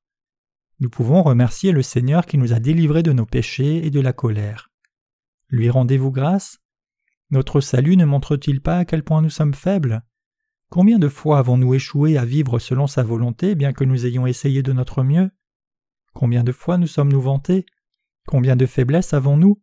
Nous 0.79 0.89
pouvons 0.89 1.23
remercier 1.23 1.71
le 1.71 1.81
Seigneur 1.81 2.25
qui 2.25 2.37
nous 2.37 2.53
a 2.53 2.59
délivrés 2.59 3.03
de 3.03 3.11
nos 3.11 3.25
péchés 3.25 3.85
et 3.85 3.89
de 3.89 3.99
la 3.99 4.13
colère. 4.13 4.68
Lui 5.49 5.69
rendez-vous 5.69 6.11
grâce? 6.11 6.59
Notre 7.31 7.61
salut 7.61 7.97
ne 7.97 8.05
montre-t-il 8.05 8.61
pas 8.61 8.77
à 8.77 8.85
quel 8.85 9.03
point 9.03 9.21
nous 9.21 9.29
sommes 9.29 9.53
faibles? 9.53 10.03
Combien 10.69 10.99
de 10.99 11.07
fois 11.07 11.39
avons-nous 11.39 11.73
échoué 11.73 12.17
à 12.17 12.25
vivre 12.25 12.59
selon 12.59 12.85
sa 12.87 13.03
volonté 13.03 13.55
bien 13.55 13.73
que 13.73 13.83
nous 13.83 14.05
ayons 14.05 14.27
essayé 14.27 14.61
de 14.61 14.73
notre 14.73 15.03
mieux? 15.03 15.31
Combien 16.13 16.43
de 16.43 16.51
fois 16.51 16.77
nous 16.77 16.87
sommes-nous 16.87 17.21
vantés? 17.21 17.65
Combien 18.27 18.55
de 18.55 18.65
faiblesses 18.65 19.13
avons-nous? 19.13 19.61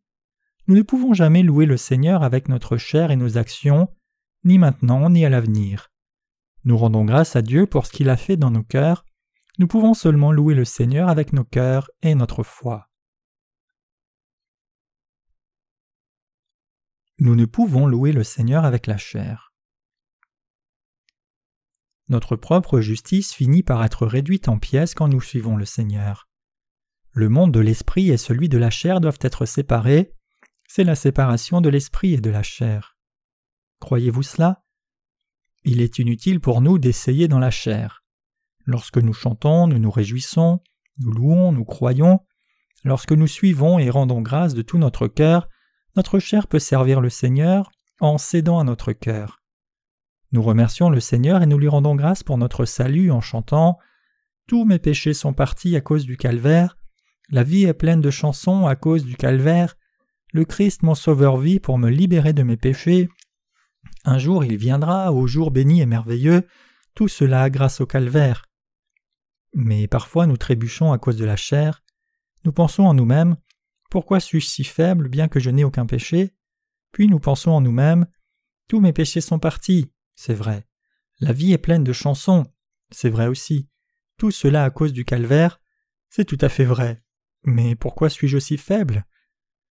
Nous 0.67 0.75
ne 0.75 0.83
pouvons 0.83 1.15
jamais 1.15 1.45
louer 1.45 1.67
le 1.67 1.77
Seigneur 1.77 2.25
avec 2.25 2.49
notre 2.49 2.77
chair 2.77 3.13
et 3.13 3.17
nos 3.17 3.39
actions, 3.39 3.89
ni 4.45 4.59
maintenant 4.59 5.09
ni 5.11 5.25
à 5.25 5.29
l'avenir. 5.29 5.93
Nous 6.65 6.77
rendons 6.77 7.05
grâce 7.05 7.37
à 7.37 7.43
Dieu 7.43 7.67
pour 7.67 7.87
ce 7.87 7.93
qu'il 7.93 8.09
a 8.09 8.17
fait 8.17 8.37
dans 8.37 8.51
nos 8.51 8.65
cœurs, 8.65 9.05
nous 9.59 9.69
pouvons 9.69 9.95
seulement 9.95 10.33
louer 10.33 10.55
le 10.55 10.65
Seigneur 10.65 11.09
avec 11.09 11.33
nos 11.33 11.45
cœurs 11.45 11.89
et 12.03 12.15
notre 12.15 12.43
foi. 12.43 12.89
Nous 17.19 17.35
ne 17.35 17.47
pouvons 17.47 17.87
louer 17.87 18.13
le 18.13 18.25
Seigneur 18.25 18.67
avec 18.67 18.87
la 18.87 18.99
chair. 18.99 19.55
Notre 22.09 22.37
propre 22.37 22.81
justice 22.81 23.33
finit 23.33 23.63
par 23.63 23.83
être 23.85 24.07
réduite 24.07 24.49
en 24.49 24.59
pièces 24.59 24.95
quand 24.95 25.09
nous 25.09 25.23
suivons 25.23 25.57
le 25.57 25.65
Seigneur. 25.65 26.29
Le 27.13 27.31
monde 27.31 27.53
de 27.53 27.61
l'esprit 27.61 28.11
et 28.11 28.19
celui 28.19 28.51
de 28.51 28.59
la 28.59 28.69
chair 28.69 29.01
doivent 29.01 29.19
être 29.23 29.47
séparés, 29.47 30.13
c'est 30.69 30.85
la 30.85 30.95
séparation 30.95 31.63
de 31.63 31.71
l'esprit 31.71 32.13
et 32.13 32.21
de 32.21 32.29
la 32.29 32.43
chair. 32.43 32.99
Croyez-vous 33.81 34.23
cela? 34.23 34.63
Il 35.65 35.81
est 35.81 35.99
inutile 35.99 36.41
pour 36.41 36.61
nous 36.61 36.79
d'essayer 36.79 37.29
dans 37.29 37.39
la 37.39 37.51
chair. 37.51 38.05
Lorsque 38.67 38.99
nous 38.99 39.15
chantons, 39.15 39.67
nous 39.67 39.79
nous 39.79 39.91
réjouissons, 39.91 40.61
nous 40.99 41.13
louons, 41.13 41.51
nous 41.53 41.65
croyons, 41.65 42.21
lorsque 42.85 43.13
nous 43.13 43.27
suivons 43.27 43.79
et 43.79 43.89
rendons 43.89 44.21
grâce 44.21 44.53
de 44.53 44.63
tout 44.63 44.77
notre 44.79 45.09
cœur, 45.09 45.49
notre 45.97 46.19
chair 46.19 46.47
peut 46.47 46.59
servir 46.59 47.01
le 47.01 47.09
Seigneur 47.11 47.71
en 48.01 48.19
cédant 48.19 48.59
à 48.59 48.65
notre 48.65 48.93
cœur. 48.93 49.41
Nous 50.33 50.43
remercions 50.43 50.91
le 50.91 51.01
Seigneur 51.01 51.43
et 51.43 51.47
nous 51.47 51.59
lui 51.59 51.69
rendons 51.69 51.95
grâce 51.95 52.23
pour 52.23 52.37
notre 52.37 52.67
salut 52.67 53.11
en 53.11 53.21
chantant 53.21 53.79
Tous 54.47 54.65
mes 54.65 54.79
péchés 54.79 55.15
sont 55.15 55.33
partis 55.33 55.75
à 55.77 55.81
cause 55.81 56.05
du 56.05 56.17
calvaire, 56.17 56.77
la 57.31 57.43
vie 57.43 57.65
est 57.65 57.75
pleine 57.75 58.01
de 58.01 58.11
chansons 58.11 58.67
à 58.67 58.77
cause 58.77 59.05
du 59.05 59.17
calvaire, 59.17 59.77
le 60.33 60.45
Christ 60.45 60.83
mon 60.83 60.95
sauveur 60.95 61.39
vit 61.39 61.59
pour 61.59 61.79
me 61.79 61.89
libérer 61.89 62.33
de 62.33 62.43
mes 62.43 62.57
péchés. 62.57 63.09
Un 64.05 64.19
jour 64.19 64.45
il 64.45 64.57
viendra, 64.57 65.13
au 65.13 65.27
jour 65.27 65.51
béni 65.51 65.81
et 65.81 65.87
merveilleux, 65.87 66.47
tout 66.95 67.09
cela 67.09 67.49
grâce 67.51 67.81
au 67.81 67.87
calvaire. 67.87 68.45
Mais 69.55 69.89
parfois 69.89 70.27
nous 70.27 70.37
trébuchons 70.37 70.93
à 70.93 70.99
cause 70.99 71.17
de 71.17 71.25
la 71.25 71.37
chair, 71.37 71.83
nous 72.45 72.53
pensons 72.53 72.85
en 72.85 72.95
nous-mêmes 72.95 73.37
Pourquoi 73.97 74.21
suis-je 74.21 74.47
si 74.47 74.63
faible 74.63 75.09
bien 75.09 75.27
que 75.27 75.41
je 75.41 75.49
n'ai 75.49 75.65
aucun 75.65 75.87
péché? 75.87 76.35
Puis 76.93 77.09
nous 77.09 77.19
pensons 77.19 77.53
en 77.53 77.63
nous-mêmes 77.63 78.07
Tous 78.69 78.79
mes 78.79 78.93
péchés 78.93 79.23
sont 79.23 79.39
partis, 79.39 79.91
c'est 80.15 80.35
vrai. 80.35 80.67
La 81.19 81.33
vie 81.33 81.55
est 81.55 81.57
pleine 81.57 81.83
de 81.83 81.95
chansons, 81.95 82.43
c'est 82.91 83.09
vrai 83.09 83.27
aussi. 83.27 83.71
Tout 84.19 84.31
cela 84.31 84.65
à 84.65 84.71
cause 84.71 84.93
du 84.93 85.07
calvaire, 85.07 85.63
c'est 86.11 86.27
tout 86.27 86.37
à 86.43 86.51
fait 86.51 86.67
vrai. 86.67 87.03
Mais 87.45 87.75
pourquoi 87.75 88.11
suis-je 88.11 88.37
aussi 88.37 88.59
faible? 88.59 89.07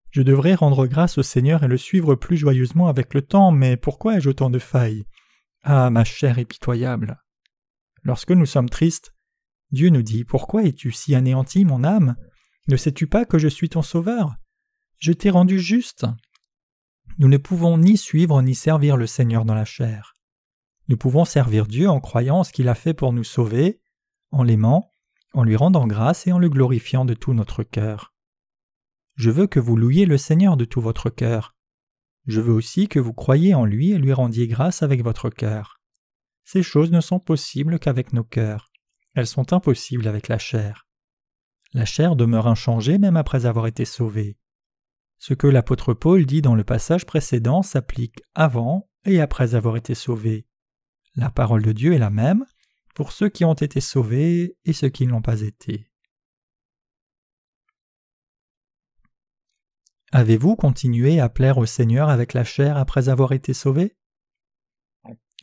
Je 0.09 0.23
devrais 0.23 0.55
rendre 0.55 0.87
grâce 0.87 1.19
au 1.19 1.23
Seigneur 1.23 1.63
et 1.63 1.67
le 1.67 1.77
suivre 1.77 2.15
plus 2.15 2.37
joyeusement 2.37 2.87
avec 2.87 3.13
le 3.13 3.21
temps, 3.21 3.51
mais 3.51 3.77
pourquoi 3.77 4.17
ai-je 4.17 4.29
autant 4.31 4.49
de 4.49 4.57
failles? 4.57 5.05
Ah, 5.61 5.91
ma 5.91 6.03
chère 6.03 6.39
et 6.39 6.45
pitoyable! 6.45 7.21
Lorsque 8.01 8.31
nous 8.31 8.47
sommes 8.47 8.69
tristes, 8.69 9.13
Dieu 9.69 9.89
nous 9.89 10.01
dit 10.01 10.23
Pourquoi 10.23 10.63
es-tu 10.63 10.91
si 10.91 11.13
anéanti, 11.13 11.63
mon 11.63 11.83
âme? 11.83 12.15
Ne 12.67 12.77
sais-tu 12.77 13.07
pas 13.07 13.25
que 13.25 13.37
je 13.37 13.47
suis 13.47 13.69
ton 13.69 13.81
sauveur? 13.81 14.35
Je 14.97 15.11
t'ai 15.11 15.29
rendu 15.29 15.59
juste. 15.59 16.05
Nous 17.19 17.27
ne 17.27 17.37
pouvons 17.37 17.77
ni 17.77 17.95
suivre 17.95 18.41
ni 18.41 18.55
servir 18.55 18.97
le 18.97 19.07
Seigneur 19.07 19.45
dans 19.45 19.53
la 19.53 19.65
chair. 19.65 20.15
Nous 20.87 20.97
pouvons 20.97 21.25
servir 21.25 21.67
Dieu 21.67 21.89
en 21.89 21.99
croyant 21.99 22.43
ce 22.43 22.51
qu'il 22.51 22.67
a 22.67 22.75
fait 22.75 22.93
pour 22.93 23.13
nous 23.13 23.23
sauver, 23.23 23.81
en 24.31 24.43
l'aimant, 24.43 24.91
en 25.33 25.43
lui 25.43 25.55
rendant 25.55 25.87
grâce 25.87 26.27
et 26.27 26.31
en 26.31 26.39
le 26.39 26.49
glorifiant 26.49 27.05
de 27.05 27.13
tout 27.13 27.33
notre 27.33 27.63
cœur. 27.63 28.13
Je 29.15 29.29
veux 29.29 29.47
que 29.47 29.59
vous 29.59 29.77
louiez 29.77 30.05
le 30.05 30.17
Seigneur 30.17 30.57
de 30.57 30.65
tout 30.65 30.81
votre 30.81 31.09
cœur. 31.09 31.55
Je 32.25 32.41
veux 32.41 32.53
aussi 32.53 32.87
que 32.87 32.99
vous 32.99 33.13
croyiez 33.13 33.53
en 33.53 33.65
lui 33.65 33.91
et 33.91 33.97
lui 33.97 34.13
rendiez 34.13 34.47
grâce 34.47 34.81
avec 34.81 35.03
votre 35.03 35.29
cœur. 35.29 35.79
Ces 36.43 36.63
choses 36.63 36.91
ne 36.91 37.01
sont 37.01 37.19
possibles 37.19 37.79
qu'avec 37.79 38.13
nos 38.13 38.23
cœurs. 38.23 38.71
Elles 39.13 39.27
sont 39.27 39.53
impossibles 39.53 40.07
avec 40.07 40.27
la 40.27 40.37
chair. 40.37 40.84
La 41.75 41.83
chair 41.83 42.15
demeure 42.15 42.47
inchangée 42.47 42.97
même 42.97 43.17
après 43.17 43.45
avoir 43.45 43.67
été 43.67 43.83
sauvée. 43.83 44.37
Ce 45.19 45.33
que 45.33 45.45
l'apôtre 45.45 45.93
Paul 45.93 46.25
dit 46.25 46.41
dans 46.41 46.55
le 46.55 46.63
passage 46.63 47.05
précédent 47.05 47.63
s'applique 47.63 48.21
avant 48.33 48.89
et 49.03 49.19
après 49.19 49.55
avoir 49.55 49.75
été 49.75 49.93
sauvé. 49.93 50.47
La 51.15 51.29
parole 51.29 51.63
de 51.63 51.73
Dieu 51.73 51.91
est 51.91 51.99
la 51.99 52.09
même 52.09 52.45
pour 52.93 53.11
ceux 53.11 53.27
qui 53.27 53.43
ont 53.43 53.55
été 53.55 53.81
sauvés 53.81 54.55
et 54.63 54.71
ceux 54.71 54.87
qui 54.87 55.05
ne 55.05 55.11
l'ont 55.11 55.21
pas 55.21 55.41
été. 55.41 55.91
Avez-vous 60.13 60.55
continué 60.55 61.19
à 61.19 61.27
plaire 61.27 61.57
au 61.57 61.65
Seigneur 61.65 62.07
avec 62.07 62.33
la 62.33 62.45
chair 62.45 62.77
après 62.77 63.09
avoir 63.09 63.33
été 63.33 63.53
sauvé 63.53 63.97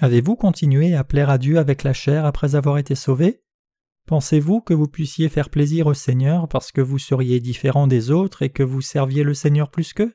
Avez-vous 0.01 0.37
continué 0.37 0.97
à 0.97 1.05
plaire 1.05 1.29
à 1.29 1.37
Dieu 1.37 1.59
avec 1.59 1.83
la 1.83 1.93
chair 1.93 2.25
après 2.25 2.55
avoir 2.55 2.79
été 2.79 2.95
sauvé 2.95 3.43
Pensez-vous 4.06 4.61
que 4.61 4.75
vous 4.75 4.88
puissiez 4.88 5.28
faire 5.28 5.50
plaisir 5.50 5.87
au 5.87 5.94
Seigneur 5.94 6.49
parce 6.49 6.73
que 6.73 6.80
vous 6.80 6.99
seriez 6.99 7.40
différent 7.40 7.87
des 7.87 8.11
autres 8.11 8.42
et 8.42 8.50
que 8.50 8.62
vous 8.62 8.80
serviez 8.80 9.23
le 9.23 9.35
Seigneur 9.35 9.71
plus 9.71 9.92
qu'eux? 9.92 10.14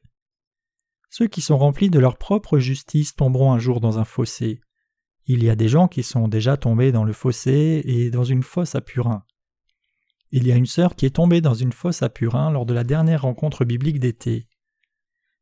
Ceux 1.09 1.27
qui 1.27 1.41
sont 1.41 1.57
remplis 1.57 1.89
de 1.89 1.99
leur 1.99 2.17
propre 2.17 2.59
justice 2.59 3.15
tomberont 3.15 3.53
un 3.53 3.59
jour 3.59 3.79
dans 3.79 3.97
un 3.97 4.05
fossé. 4.05 4.59
Il 5.25 5.43
y 5.43 5.49
a 5.49 5.55
des 5.55 5.69
gens 5.69 5.87
qui 5.87 6.03
sont 6.03 6.27
déjà 6.27 6.57
tombés 6.57 6.91
dans 6.91 7.03
le 7.03 7.13
fossé 7.13 7.81
et 7.85 8.09
dans 8.09 8.23
une 8.23 8.43
fosse 8.43 8.75
à 8.75 8.81
purin. 8.81 9.23
Il 10.31 10.45
y 10.45 10.51
a 10.51 10.55
une 10.55 10.65
sœur 10.65 10.95
qui 10.95 11.05
est 11.05 11.15
tombée 11.15 11.39
dans 11.39 11.53
une 11.53 11.71
fosse 11.71 12.03
à 12.03 12.09
Purin 12.09 12.51
lors 12.51 12.65
de 12.65 12.73
la 12.73 12.83
dernière 12.83 13.21
rencontre 13.21 13.63
biblique 13.63 13.99
d'été. 13.99 14.47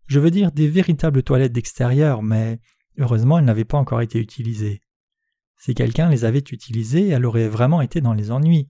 Je 0.08 0.20
veux 0.20 0.30
dire 0.30 0.52
des 0.52 0.68
véritables 0.68 1.24
toilettes 1.24 1.54
d'extérieur, 1.54 2.22
mais 2.22 2.60
heureusement 3.00 3.40
elles 3.40 3.46
n'avaient 3.46 3.66
pas 3.66 3.80
encore 3.80 4.02
été 4.02 4.20
utilisées. 4.20 4.82
Si 5.58 5.74
quelqu'un 5.74 6.10
les 6.10 6.26
avait 6.26 6.40
utilisées, 6.40 7.10
elle 7.10 7.26
aurait 7.26 7.48
vraiment 7.48 7.82
été 7.82 8.02
dans 8.02 8.14
les 8.14 8.32
ennuis. 8.32 8.68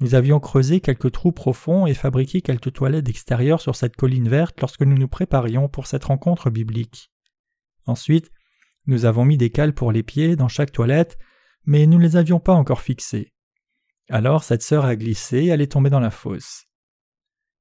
Nous 0.00 0.14
avions 0.14 0.40
creusé 0.40 0.80
quelques 0.80 1.12
trous 1.12 1.32
profonds 1.32 1.86
et 1.86 1.94
fabriqué 1.94 2.42
quelques 2.42 2.72
toilettes 2.72 3.04
d'extérieur 3.04 3.60
sur 3.60 3.76
cette 3.76 3.96
colline 3.96 4.28
verte 4.28 4.60
lorsque 4.60 4.82
nous 4.82 4.96
nous 4.96 5.08
préparions 5.08 5.68
pour 5.68 5.86
cette 5.86 6.04
rencontre 6.04 6.50
biblique. 6.50 7.10
Ensuite, 7.86 8.30
nous 8.86 9.04
avons 9.04 9.24
mis 9.24 9.36
des 9.36 9.50
cales 9.50 9.74
pour 9.74 9.92
les 9.92 10.02
pieds 10.02 10.34
dans 10.34 10.48
chaque 10.48 10.72
toilette, 10.72 11.18
mais 11.64 11.86
nous 11.86 11.98
ne 11.98 12.02
les 12.02 12.16
avions 12.16 12.40
pas 12.40 12.54
encore 12.54 12.80
fixées. 12.80 13.32
Alors 14.08 14.42
cette 14.42 14.62
sœur 14.62 14.84
a 14.84 14.96
glissé 14.96 15.38
et 15.38 15.46
elle 15.46 15.60
est 15.60 15.72
tombée 15.72 15.90
dans 15.90 16.00
la 16.00 16.10
fosse. 16.10 16.64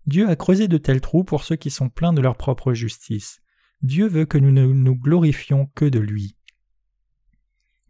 Dieu 0.08 0.28
a 0.28 0.36
creusé 0.36 0.68
de 0.68 0.78
tels 0.78 1.02
trous 1.02 1.24
pour 1.24 1.44
ceux 1.44 1.56
qui 1.56 1.70
sont 1.70 1.90
pleins 1.90 2.14
de 2.14 2.22
leur 2.22 2.36
propre 2.36 2.74
justice. 2.74 3.40
Dieu 3.84 4.08
veut 4.08 4.26
que 4.26 4.40
nous 4.40 4.52
ne 4.52 4.66
nous 4.66 4.96
glorifions 4.96 5.68
que 5.76 5.86
de 5.86 6.00
lui. 6.00 6.36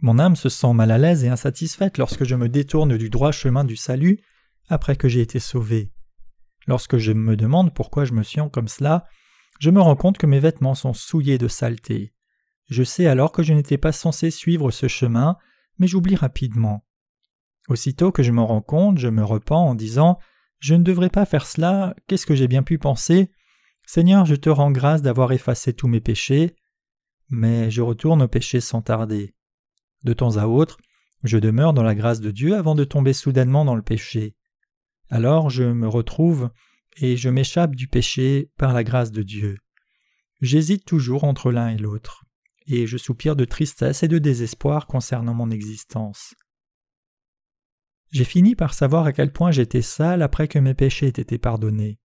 Mon 0.02 0.18
âme 0.18 0.36
se 0.36 0.50
sent 0.50 0.74
mal 0.74 0.90
à 0.90 0.98
l'aise 0.98 1.24
et 1.24 1.30
insatisfaite 1.30 2.00
lorsque 2.00 2.24
je 2.24 2.36
me 2.36 2.50
détourne 2.50 2.98
du 2.98 3.10
droit 3.10 3.32
chemin 3.32 3.64
du 3.64 3.76
salut 3.76 4.20
après 4.68 4.96
que 4.96 5.08
j'ai 5.08 5.22
été 5.22 5.40
sauvé. 5.40 5.92
Lorsque 6.66 6.98
je 6.98 7.12
me 7.12 7.36
demande 7.36 7.74
pourquoi 7.74 8.06
je 8.06 8.14
me 8.14 8.24
sens 8.24 8.50
comme 8.52 8.68
cela, 8.68 9.06
je 9.60 9.70
me 9.70 9.80
rends 9.80 9.96
compte 9.96 10.18
que 10.18 10.26
mes 10.26 10.40
vêtements 10.40 10.76
sont 10.76 10.94
souillés 10.94 11.38
de 11.38 11.48
saleté. 11.48 12.14
Je 12.66 12.84
sais 12.84 13.06
alors 13.06 13.32
que 13.32 13.44
je 13.44 13.54
n'étais 13.54 13.78
pas 13.78 13.92
censé 13.92 14.32
suivre 14.32 14.72
ce 14.72 14.88
chemin, 14.88 15.38
mais 15.78 15.88
j'oublie 15.88 16.16
rapidement. 16.16 16.84
Aussitôt 17.68 18.12
que 18.12 18.24
je 18.24 18.32
m'en 18.32 18.48
rends 18.48 18.62
compte, 18.62 18.98
je 18.98 19.08
me 19.08 19.24
repens 19.24 19.64
en 19.68 19.76
disant 19.76 20.18
Je 20.60 20.74
ne 20.74 20.84
devrais 20.84 21.10
pas 21.10 21.26
faire 21.26 21.46
cela, 21.46 21.96
qu'est-ce 22.08 22.26
que 22.26 22.36
j'ai 22.36 22.48
bien 22.48 22.64
pu 22.64 22.80
penser? 22.80 23.32
Seigneur, 23.86 24.26
je 24.26 24.36
te 24.36 24.50
rends 24.50 24.72
grâce 24.72 25.02
d'avoir 25.02 25.32
effacé 25.32 25.74
tous 25.74 25.88
mes 25.88 26.02
péchés. 26.02 26.56
Mais 27.30 27.70
je 27.70 27.82
retourne 27.82 28.24
au 28.24 28.28
péché 28.28 28.62
sans 28.62 28.82
tarder. 28.82 29.36
De 30.04 30.14
temps 30.14 30.38
à 30.38 30.48
autre, 30.48 30.78
je 31.24 31.38
demeure 31.38 31.74
dans 31.74 31.84
la 31.84 31.96
grâce 31.96 32.22
de 32.22 32.32
Dieu 32.32 32.56
avant 32.56 32.76
de 32.76 32.84
tomber 32.84 33.14
soudainement 33.14 33.66
dans 33.66 33.76
le 33.76 33.84
péché. 33.84 34.36
Alors 35.10 35.50
je 35.50 35.64
me 35.64 35.88
retrouve 35.88 36.50
et 36.98 37.18
je 37.18 37.30
m'échappe 37.30 37.76
du 37.76 37.88
péché 37.88 38.50
par 38.58 38.74
la 38.74 38.84
grâce 38.84 39.12
de 39.12 39.22
Dieu. 39.22 39.58
J'hésite 40.42 40.86
toujours 40.86 41.24
entre 41.24 41.52
l'un 41.52 41.70
et 41.70 41.78
l'autre, 41.78 42.24
et 42.66 42.88
je 42.88 42.98
soupire 42.98 43.36
de 43.36 43.46
tristesse 43.46 44.02
et 44.02 44.08
de 44.08 44.18
désespoir 44.18 44.88
concernant 44.88 45.36
mon 45.36 45.52
existence. 45.52 46.34
J'ai 48.12 48.26
fini 48.26 48.56
par 48.56 48.74
savoir 48.74 49.06
à 49.06 49.14
quel 49.14 49.32
point 49.32 49.52
j'étais 49.52 49.82
sale 49.82 50.22
après 50.22 50.48
que 50.48 50.60
mes 50.60 50.74
péchés 50.74 51.08
aient 51.08 51.22
été 51.22 51.38
pardonnés. 51.38 52.00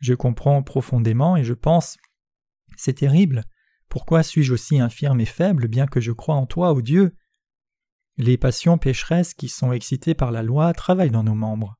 Je 0.00 0.14
comprends 0.14 0.62
profondément 0.62 1.36
et 1.36 1.44
je 1.44 1.54
pense 1.54 1.96
C'est 2.76 2.94
terrible, 2.94 3.44
pourquoi 3.88 4.22
suis-je 4.22 4.52
aussi 4.52 4.80
infirme 4.80 5.20
et 5.20 5.26
faible 5.26 5.68
bien 5.68 5.86
que 5.86 6.00
je 6.00 6.12
crois 6.12 6.34
en 6.34 6.46
toi, 6.46 6.72
ô 6.72 6.80
Dieu? 6.80 7.14
Les 8.16 8.36
passions 8.36 8.78
pécheresses 8.78 9.34
qui 9.34 9.48
sont 9.48 9.72
excitées 9.72 10.14
par 10.14 10.30
la 10.30 10.42
loi 10.42 10.72
travaillent 10.72 11.10
dans 11.10 11.24
nos 11.24 11.34
membres. 11.34 11.76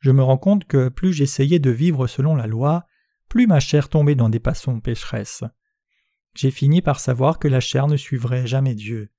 Je 0.00 0.10
me 0.10 0.22
rends 0.22 0.38
compte 0.38 0.64
que 0.64 0.88
plus 0.88 1.12
j'essayais 1.12 1.60
de 1.60 1.70
vivre 1.70 2.08
selon 2.08 2.34
la 2.34 2.48
loi, 2.48 2.86
plus 3.28 3.46
ma 3.46 3.60
chair 3.60 3.88
tombait 3.88 4.16
dans 4.16 4.28
des 4.28 4.40
passions 4.40 4.80
pécheresses. 4.80 5.44
J'ai 6.34 6.50
fini 6.50 6.82
par 6.82 6.98
savoir 6.98 7.38
que 7.38 7.46
la 7.46 7.60
chair 7.60 7.86
ne 7.86 7.96
suivrait 7.96 8.46
jamais 8.46 8.74
Dieu. 8.74 9.10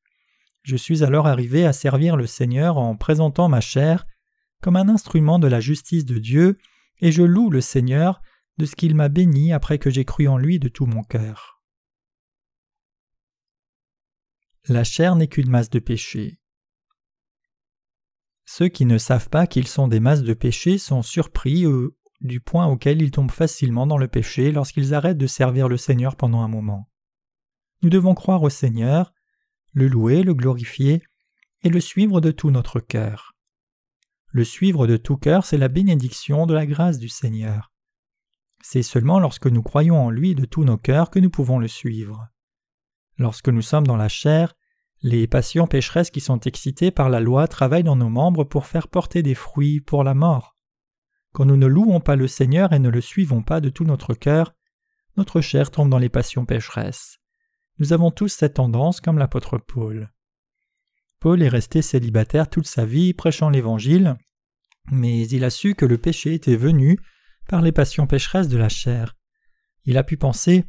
Je 0.64 0.76
suis 0.76 1.04
alors 1.04 1.28
arrivé 1.28 1.66
à 1.66 1.74
servir 1.74 2.18
le 2.18 2.28
Seigneur 2.28 2.78
en 2.78 2.96
présentant 2.96 3.48
ma 3.48 3.62
chair 3.62 4.06
comme 4.62 4.76
un 4.78 4.90
instrument 4.90 5.40
de 5.40 5.48
la 5.48 5.60
justice 5.60 6.06
de 6.06 6.18
Dieu, 6.18 6.58
et 7.02 7.12
je 7.12 7.22
loue 7.22 7.50
le 7.50 7.60
Seigneur 7.60 8.22
de 8.58 8.66
ce 8.66 8.76
qu'il 8.76 8.96
m'a 8.96 9.10
béni 9.10 9.52
après 9.52 9.78
que 9.78 9.90
j'ai 9.90 10.06
cru 10.06 10.28
en 10.28 10.38
lui 10.38 10.58
de 10.58 10.70
tout 10.70 10.86
mon 10.86 11.04
cœur. 11.04 11.53
La 14.70 14.86
chair 14.86 15.16
n'est 15.16 15.28
qu'une 15.28 15.50
masse 15.50 15.70
de 15.70 15.80
péché. 15.80 16.40
Ceux 18.46 18.70
qui 18.70 18.86
ne 18.86 18.98
savent 18.98 19.30
pas 19.30 19.46
qu'ils 19.46 19.68
sont 19.68 19.88
des 19.90 20.00
masses 20.00 20.24
de 20.24 20.34
péché 20.34 20.78
sont 20.78 21.02
surpris 21.02 21.66
du 22.22 22.40
point 22.40 22.68
auquel 22.68 23.02
ils 23.02 23.12
tombent 23.12 23.32
facilement 23.32 23.86
dans 23.88 23.98
le 23.98 24.08
péché 24.08 24.52
lorsqu'ils 24.52 24.94
arrêtent 24.94 25.18
de 25.18 25.28
servir 25.28 25.68
le 25.68 25.76
Seigneur 25.76 26.16
pendant 26.16 26.42
un 26.42 26.48
moment. 26.48 26.90
Nous 27.82 27.90
devons 27.90 28.16
croire 28.16 28.42
au 28.44 28.50
Seigneur, 28.50 29.14
le 29.74 29.88
louer, 29.88 30.24
le 30.24 30.34
glorifier, 30.34 31.04
et 31.64 31.70
le 31.70 31.82
suivre 31.82 32.22
de 32.22 32.32
tout 32.32 32.52
notre 32.52 32.80
cœur. 32.80 33.36
Le 34.28 34.44
suivre 34.44 34.88
de 34.88 34.98
tout 34.98 35.18
cœur, 35.18 35.46
c'est 35.46 35.58
la 35.58 35.68
bénédiction 35.68 36.46
de 36.46 36.54
la 36.54 36.66
grâce 36.66 37.00
du 37.00 37.10
Seigneur. 37.10 37.72
C'est 38.62 38.84
seulement 38.84 39.20
lorsque 39.20 39.48
nous 39.48 39.62
croyons 39.62 40.00
en 40.00 40.10
lui 40.10 40.36
de 40.36 40.46
tous 40.46 40.64
nos 40.64 40.78
cœurs 40.78 41.10
que 41.10 41.20
nous 41.20 41.30
pouvons 41.30 41.60
le 41.60 41.68
suivre. 41.68 42.30
Lorsque 43.18 43.50
nous 43.50 43.62
sommes 43.62 43.88
dans 43.88 43.98
la 43.98 44.10
chair, 44.10 44.54
les 45.02 45.28
passions 45.28 45.68
pécheresses 45.68 46.12
qui 46.12 46.22
sont 46.22 46.40
excitées 46.40 46.92
par 46.92 47.10
la 47.10 47.20
loi 47.20 47.48
travaillent 47.48 47.84
dans 47.84 47.96
nos 47.96 48.10
membres 48.10 48.46
pour 48.46 48.66
faire 48.66 48.88
porter 48.88 49.22
des 49.22 49.36
fruits 49.36 49.82
pour 49.82 50.04
la 50.04 50.14
mort. 50.14 50.56
Quand 51.34 51.46
nous 51.46 51.58
ne 51.58 51.68
louons 51.68 52.00
pas 52.00 52.16
le 52.16 52.28
Seigneur 52.28 52.74
et 52.74 52.80
ne 52.80 52.90
le 52.90 53.02
suivons 53.02 53.42
pas 53.42 53.60
de 53.60 53.70
tout 53.70 53.84
notre 53.84 54.14
cœur, 54.14 54.54
notre 55.18 55.42
chair 55.42 55.72
tombe 55.72 55.90
dans 55.90 55.98
les 55.98 56.10
passions 56.10 56.46
pécheresses. 56.46 57.20
Nous 57.80 57.92
avons 57.92 58.12
tous 58.12 58.30
cette 58.30 58.56
tendance 58.56 59.02
comme 59.02 59.18
l'apôtre 59.18 59.58
Paul. 59.58 60.12
Paul 61.20 61.42
est 61.42 61.50
resté 61.50 61.82
célibataire 61.82 62.50
toute 62.50 62.68
sa 62.68 62.86
vie 62.86 63.14
prêchant 63.14 63.50
l'Évangile, 63.50 64.18
mais 64.92 65.28
il 65.28 65.44
a 65.44 65.50
su 65.50 65.76
que 65.76 65.86
le 65.86 65.98
péché 65.98 66.34
était 66.34 66.56
venu 66.56 67.00
par 67.48 67.62
les 67.62 67.72
passions 67.72 68.08
pécheresses 68.08 68.48
de 68.48 68.58
la 68.58 68.70
chair. 68.70 69.16
Il 69.86 69.98
a 69.98 70.04
pu 70.04 70.18
penser 70.18 70.66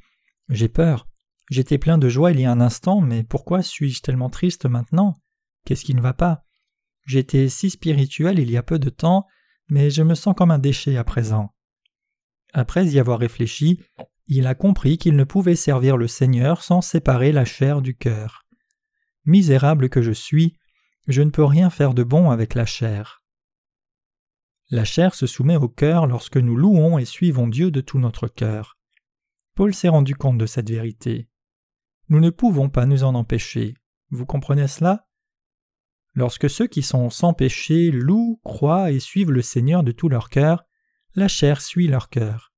J'ai 0.49 0.69
peur, 0.69 1.09
j'étais 1.55 1.79
plein 1.79 1.99
de 1.99 2.09
joie 2.09 2.33
il 2.33 2.41
y 2.41 2.45
a 2.45 2.51
un 2.51 2.61
instant, 2.61 3.01
mais 3.01 3.23
pourquoi 3.23 3.63
suis-je 3.63 4.03
tellement 4.03 4.29
triste 4.29 4.67
maintenant? 4.67 5.15
Qu'est-ce 5.65 5.85
qui 5.85 5.95
ne 5.95 6.01
va 6.01 6.13
pas? 6.13 6.45
J'étais 7.07 7.49
si 7.49 7.71
spirituel 7.71 8.39
il 8.41 8.51
y 8.51 8.57
a 8.57 8.63
peu 8.63 8.79
de 8.79 8.91
temps, 8.91 9.27
mais 9.69 9.91
je 9.91 10.03
me 10.03 10.15
sens 10.15 10.35
comme 10.37 10.51
un 10.51 10.59
déchet 10.59 10.97
à 10.97 11.05
présent. 11.05 11.55
Après 12.53 12.87
y 12.87 12.99
avoir 12.99 13.19
réfléchi, 13.19 13.81
il 14.27 14.47
a 14.47 14.55
compris 14.55 14.99
qu'il 14.99 15.17
ne 15.17 15.25
pouvait 15.25 15.57
servir 15.57 15.97
le 15.97 16.09
Seigneur 16.09 16.63
sans 16.63 16.81
séparer 16.81 17.31
la 17.31 17.45
chair 17.45 17.83
du 17.83 17.97
cœur. 17.97 18.45
Misérable 19.25 19.89
que 19.89 20.03
je 20.03 20.13
suis, 20.13 20.57
je 21.07 21.23
ne 21.23 21.31
peux 21.31 21.45
rien 21.45 21.71
faire 21.71 21.95
de 21.95 22.03
bon 22.03 22.31
avec 22.31 22.55
la 22.55 22.67
chair. 22.67 23.23
La 24.71 24.85
chair 24.85 25.15
se 25.15 25.27
soumet 25.27 25.57
au 25.57 25.69
cœur 25.69 26.07
lorsque 26.07 26.39
nous 26.39 26.57
louons 26.57 26.99
et 26.99 27.05
suivons 27.05 27.47
Dieu 27.47 27.71
de 27.71 27.81
tout 27.81 27.99
notre 27.99 28.27
cœur. 28.27 28.77
Paul 29.55 29.73
s'est 29.73 29.89
rendu 29.89 30.17
compte 30.17 30.39
de 30.39 30.47
cette 30.47 30.71
vérité. 30.71 31.29
Nous 32.09 32.21
ne 32.21 32.31
pouvons 32.31 32.69
pas 32.69 32.87
nous 32.87 33.05
en 33.05 33.15
empêcher. 33.15 33.75
Vous 34.11 34.27
comprenez 34.27 34.69
cela? 34.69 35.07
Lorsque 36.15 36.49
ceux 36.49 36.67
qui 36.67 36.83
sont 36.83 37.11
sans 37.11 37.35
péché 37.35 37.91
louent, 37.91 38.41
croient 38.45 38.93
et 38.93 39.01
suivent 39.01 39.33
le 39.33 39.43
Seigneur 39.43 39.83
de 39.83 39.91
tout 39.91 40.09
leur 40.09 40.29
cœur, 40.29 40.65
la 41.15 41.29
chair 41.29 41.61
suit 41.61 41.89
leur 41.89 42.09
cœur. 42.09 42.53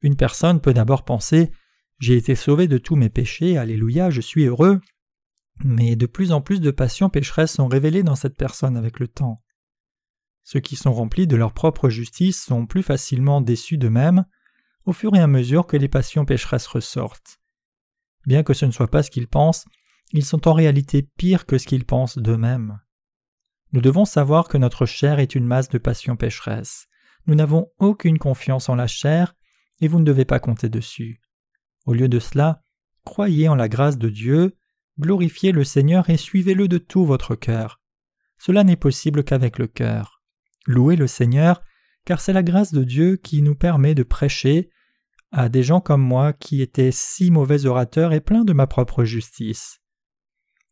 Une 0.00 0.16
personne 0.16 0.60
peut 0.60 0.72
d'abord 0.72 1.04
penser 1.04 1.50
J'ai 1.98 2.16
été 2.16 2.34
sauvé 2.34 2.68
de 2.68 2.78
tous 2.78 2.96
mes 2.96 3.10
péchés, 3.10 3.58
Alléluia, 3.58 4.10
je 4.10 4.20
suis 4.20 4.44
heureux. 4.44 4.80
Mais 5.64 5.96
de 5.96 6.06
plus 6.06 6.32
en 6.32 6.40
plus 6.40 6.60
de 6.60 6.70
passions 6.70 7.10
pécheresses 7.10 7.54
sont 7.54 7.66
révélées 7.66 8.04
dans 8.04 8.14
cette 8.14 8.36
personne 8.36 8.76
avec 8.76 9.00
le 9.00 9.08
temps. 9.08 9.42
Ceux 10.44 10.60
qui 10.60 10.76
sont 10.76 10.92
remplis 10.92 11.26
de 11.26 11.36
leur 11.36 11.52
propre 11.52 11.90
justice 11.90 12.42
sont 12.42 12.64
plus 12.64 12.82
facilement 12.82 13.40
déçus 13.40 13.76
d'eux-mêmes 13.76 14.24
au 14.86 14.92
fur 14.92 15.14
et 15.14 15.20
à 15.20 15.26
mesure 15.26 15.66
que 15.66 15.76
les 15.76 15.88
passions 15.88 16.24
pécheresses 16.24 16.66
ressortent. 16.66 17.37
Bien 18.28 18.42
que 18.42 18.52
ce 18.52 18.66
ne 18.66 18.72
soit 18.72 18.90
pas 18.90 19.02
ce 19.02 19.10
qu'ils 19.10 19.26
pensent, 19.26 19.64
ils 20.12 20.24
sont 20.24 20.48
en 20.48 20.52
réalité 20.52 21.00
pires 21.00 21.46
que 21.46 21.56
ce 21.56 21.66
qu'ils 21.66 21.86
pensent 21.86 22.18
d'eux-mêmes. 22.18 22.78
Nous 23.72 23.80
devons 23.80 24.04
savoir 24.04 24.48
que 24.48 24.58
notre 24.58 24.84
chair 24.84 25.18
est 25.18 25.34
une 25.34 25.46
masse 25.46 25.70
de 25.70 25.78
passions 25.78 26.14
pécheresses. 26.14 26.88
Nous 27.26 27.34
n'avons 27.34 27.70
aucune 27.78 28.18
confiance 28.18 28.68
en 28.68 28.74
la 28.74 28.86
chair 28.86 29.34
et 29.80 29.88
vous 29.88 29.98
ne 29.98 30.04
devez 30.04 30.26
pas 30.26 30.40
compter 30.40 30.68
dessus. 30.68 31.22
Au 31.86 31.94
lieu 31.94 32.06
de 32.06 32.18
cela, 32.18 32.60
croyez 33.02 33.48
en 33.48 33.54
la 33.54 33.70
grâce 33.70 33.96
de 33.96 34.10
Dieu, 34.10 34.58
glorifiez 35.00 35.50
le 35.50 35.64
Seigneur 35.64 36.10
et 36.10 36.18
suivez-le 36.18 36.68
de 36.68 36.76
tout 36.76 37.06
votre 37.06 37.34
cœur. 37.34 37.80
Cela 38.36 38.62
n'est 38.62 38.76
possible 38.76 39.24
qu'avec 39.24 39.58
le 39.58 39.68
cœur. 39.68 40.22
Louez 40.66 40.96
le 40.96 41.06
Seigneur, 41.06 41.62
car 42.04 42.20
c'est 42.20 42.34
la 42.34 42.42
grâce 42.42 42.74
de 42.74 42.84
Dieu 42.84 43.16
qui 43.16 43.40
nous 43.40 43.54
permet 43.54 43.94
de 43.94 44.02
prêcher 44.02 44.68
à 45.30 45.48
des 45.48 45.62
gens 45.62 45.80
comme 45.80 46.02
moi 46.02 46.32
qui 46.32 46.62
étaient 46.62 46.92
si 46.92 47.30
mauvais 47.30 47.66
orateurs 47.66 48.12
et 48.12 48.20
pleins 48.20 48.44
de 48.44 48.52
ma 48.52 48.66
propre 48.66 49.04
justice. 49.04 49.80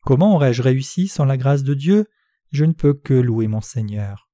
Comment 0.01 0.35
aurais-je 0.35 0.63
réussi 0.63 1.09
sans 1.09 1.25
la 1.25 1.37
grâce 1.37 1.63
de 1.63 1.75
Dieu? 1.75 2.07
Je 2.53 2.65
ne 2.65 2.73
peux 2.73 2.95
que 2.95 3.15
louer 3.15 3.49
mon 3.49 3.61
Seigneur. 3.61 4.31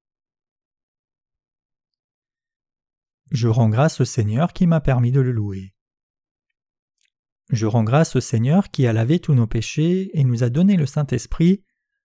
Je 3.31 3.49
rends 3.49 3.71
grâce 3.71 4.01
au 4.01 4.05
Seigneur 4.05 4.53
qui 4.53 4.67
m'a 4.67 4.81
permis 4.81 5.11
de 5.11 5.21
le 5.21 5.33
louer. 5.33 5.75
Je 7.51 7.67
rends 7.67 7.85
grâce 7.85 8.17
au 8.17 8.21
Seigneur 8.21 8.71
qui 8.71 8.87
a 8.87 8.93
lavé 8.93 9.19
tous 9.19 9.35
nos 9.35 9.47
péchés 9.47 10.11
et 10.13 10.25
nous 10.25 10.45
a 10.45 10.51
donné 10.51 10.77
le 10.77 10.87
Saint-Esprit 10.87 11.65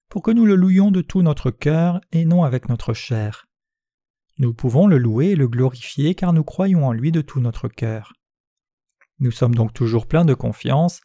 pour 0.09 0.23
que 0.23 0.31
nous 0.31 0.45
le 0.45 0.55
louions 0.55 0.91
de 0.91 1.01
tout 1.01 1.21
notre 1.21 1.51
cœur 1.51 1.99
et 2.11 2.25
non 2.25 2.43
avec 2.43 2.69
notre 2.69 2.93
chair. 2.93 3.46
Nous 4.39 4.53
pouvons 4.53 4.87
le 4.87 4.97
louer 4.97 5.27
et 5.27 5.35
le 5.35 5.47
glorifier 5.47 6.13
car 6.13 6.33
nous 6.33 6.43
croyons 6.43 6.85
en 6.85 6.91
lui 6.91 7.11
de 7.11 7.21
tout 7.21 7.39
notre 7.39 7.67
cœur. 7.67 8.13
Nous 9.19 9.31
sommes 9.31 9.55
donc 9.55 9.73
toujours 9.73 10.05
pleins 10.05 10.25
de 10.25 10.35
confiance, 10.35 11.01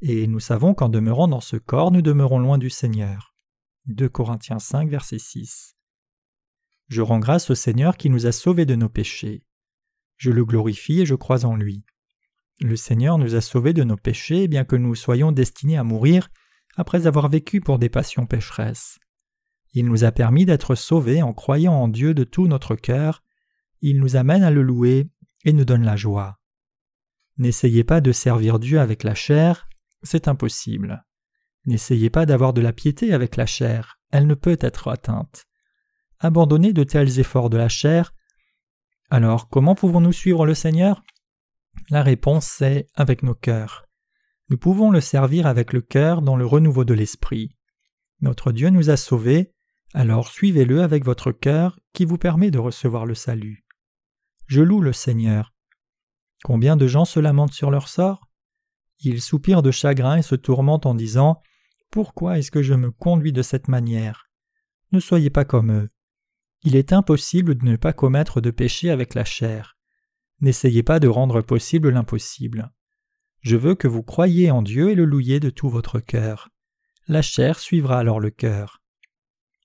et 0.00 0.28
nous 0.28 0.38
savons 0.38 0.74
qu'en 0.74 0.88
demeurant 0.88 1.26
dans 1.26 1.40
ce 1.40 1.56
corps, 1.56 1.90
nous 1.90 2.02
demeurons 2.02 2.38
loin 2.38 2.56
du 2.56 2.70
Seigneur. 2.70 3.34
2 3.86 4.08
Corinthiens 4.08 4.60
5, 4.60 4.88
verset 4.88 5.18
6. 5.18 5.74
Je 6.88 7.02
rends 7.02 7.18
grâce 7.18 7.50
au 7.50 7.56
Seigneur 7.56 7.96
qui 7.96 8.10
nous 8.10 8.26
a 8.26 8.32
sauvés 8.32 8.64
de 8.64 8.76
nos 8.76 8.88
péchés. 8.88 9.44
Je 10.16 10.30
le 10.30 10.44
glorifie 10.44 11.00
et 11.00 11.06
je 11.06 11.16
crois 11.16 11.44
en 11.44 11.56
lui. 11.56 11.84
Le 12.60 12.76
Seigneur 12.76 13.18
nous 13.18 13.34
a 13.34 13.40
sauvés 13.40 13.72
de 13.72 13.82
nos 13.82 13.96
péchés, 13.96 14.46
bien 14.46 14.64
que 14.64 14.76
nous 14.76 14.94
soyons 14.94 15.32
destinés 15.32 15.76
à 15.76 15.84
mourir 15.84 16.28
après 16.76 17.08
avoir 17.08 17.28
vécu 17.28 17.60
pour 17.60 17.78
des 17.78 17.88
passions 17.88 18.26
pécheresses. 18.26 18.98
Il 19.72 19.86
nous 19.86 20.04
a 20.04 20.12
permis 20.12 20.46
d'être 20.46 20.74
sauvés 20.74 21.22
en 21.22 21.32
croyant 21.32 21.74
en 21.74 21.88
Dieu 21.88 22.14
de 22.14 22.24
tout 22.24 22.46
notre 22.46 22.74
cœur. 22.74 23.22
Il 23.80 24.00
nous 24.00 24.16
amène 24.16 24.42
à 24.42 24.50
le 24.50 24.62
louer 24.62 25.08
et 25.44 25.52
nous 25.52 25.64
donne 25.64 25.84
la 25.84 25.96
joie. 25.96 26.38
N'essayez 27.36 27.84
pas 27.84 28.00
de 28.00 28.10
servir 28.10 28.58
Dieu 28.58 28.80
avec 28.80 29.04
la 29.04 29.14
chair, 29.14 29.68
c'est 30.02 30.26
impossible. 30.26 31.04
N'essayez 31.66 32.10
pas 32.10 32.26
d'avoir 32.26 32.52
de 32.52 32.60
la 32.60 32.72
piété 32.72 33.12
avec 33.12 33.36
la 33.36 33.46
chair, 33.46 34.00
elle 34.10 34.26
ne 34.26 34.34
peut 34.34 34.58
être 34.60 34.88
atteinte. 34.88 35.46
Abandonnez 36.18 36.72
de 36.72 36.82
tels 36.82 37.20
efforts 37.20 37.50
de 37.50 37.56
la 37.56 37.68
chair. 37.68 38.12
Alors, 39.10 39.48
comment 39.48 39.76
pouvons-nous 39.76 40.12
suivre 40.12 40.46
le 40.46 40.54
Seigneur? 40.54 41.04
La 41.90 42.02
réponse 42.02 42.60
est 42.60 42.88
avec 42.94 43.22
nos 43.22 43.34
cœurs. 43.34 43.86
Nous 44.50 44.58
pouvons 44.58 44.90
le 44.90 45.00
servir 45.00 45.46
avec 45.46 45.72
le 45.72 45.80
cœur 45.80 46.22
dans 46.22 46.36
le 46.36 46.46
renouveau 46.46 46.84
de 46.84 46.94
l'esprit. 46.94 47.54
Notre 48.20 48.50
Dieu 48.50 48.70
nous 48.70 48.90
a 48.90 48.96
sauvés, 48.96 49.54
alors 49.94 50.28
suivez-le 50.28 50.82
avec 50.82 51.04
votre 51.04 51.32
cœur 51.32 51.80
qui 51.92 52.04
vous 52.04 52.18
permet 52.18 52.50
de 52.50 52.58
recevoir 52.58 53.06
le 53.06 53.14
salut. 53.14 53.64
Je 54.46 54.62
loue 54.62 54.80
le 54.80 54.92
Seigneur. 54.92 55.54
Combien 56.44 56.76
de 56.76 56.86
gens 56.86 57.04
se 57.04 57.20
lamentent 57.20 57.52
sur 57.52 57.70
leur 57.70 57.88
sort? 57.88 58.28
Ils 59.00 59.22
soupirent 59.22 59.62
de 59.62 59.70
chagrin 59.70 60.16
et 60.16 60.22
se 60.22 60.34
tourmentent 60.34 60.86
en 60.86 60.94
disant 60.94 61.40
Pourquoi 61.90 62.38
est-ce 62.38 62.50
que 62.50 62.62
je 62.62 62.74
me 62.74 62.90
conduis 62.90 63.32
de 63.32 63.42
cette 63.42 63.68
manière? 63.68 64.28
Ne 64.92 65.00
soyez 65.00 65.30
pas 65.30 65.44
comme 65.44 65.72
eux. 65.72 65.90
Il 66.62 66.76
est 66.76 66.92
impossible 66.92 67.54
de 67.54 67.64
ne 67.64 67.76
pas 67.76 67.92
commettre 67.92 68.40
de 68.40 68.50
péché 68.50 68.90
avec 68.90 69.14
la 69.14 69.24
chair. 69.24 69.76
N'essayez 70.40 70.82
pas 70.82 71.00
de 71.00 71.08
rendre 71.08 71.40
possible 71.42 71.90
l'impossible. 71.90 72.72
Je 73.40 73.56
veux 73.56 73.74
que 73.74 73.88
vous 73.88 74.02
croyiez 74.02 74.50
en 74.50 74.62
Dieu 74.62 74.90
et 74.90 74.94
le 74.94 75.04
louiez 75.04 75.40
de 75.40 75.50
tout 75.50 75.68
votre 75.68 76.00
cœur. 76.00 76.48
La 77.06 77.22
chair 77.22 77.58
suivra 77.58 77.98
alors 77.98 78.20
le 78.20 78.30
cœur. 78.30 78.82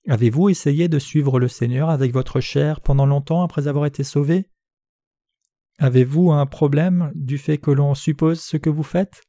Avez-vous 0.06 0.50
essayé 0.50 0.88
de 0.88 0.98
suivre 0.98 1.40
le 1.40 1.48
Seigneur 1.48 1.88
avec 1.88 2.12
votre 2.12 2.40
chair 2.40 2.80
pendant 2.80 3.06
longtemps 3.06 3.42
après 3.42 3.68
avoir 3.68 3.86
été 3.86 4.04
sauvé 4.04 4.50
Avez-vous 5.78 6.30
un 6.30 6.46
problème 6.46 7.10
du 7.14 7.38
fait 7.38 7.58
que 7.58 7.70
l'on 7.70 7.94
suppose 7.94 8.40
ce 8.40 8.56
que 8.56 8.70
vous 8.70 8.82
faites? 8.82 9.22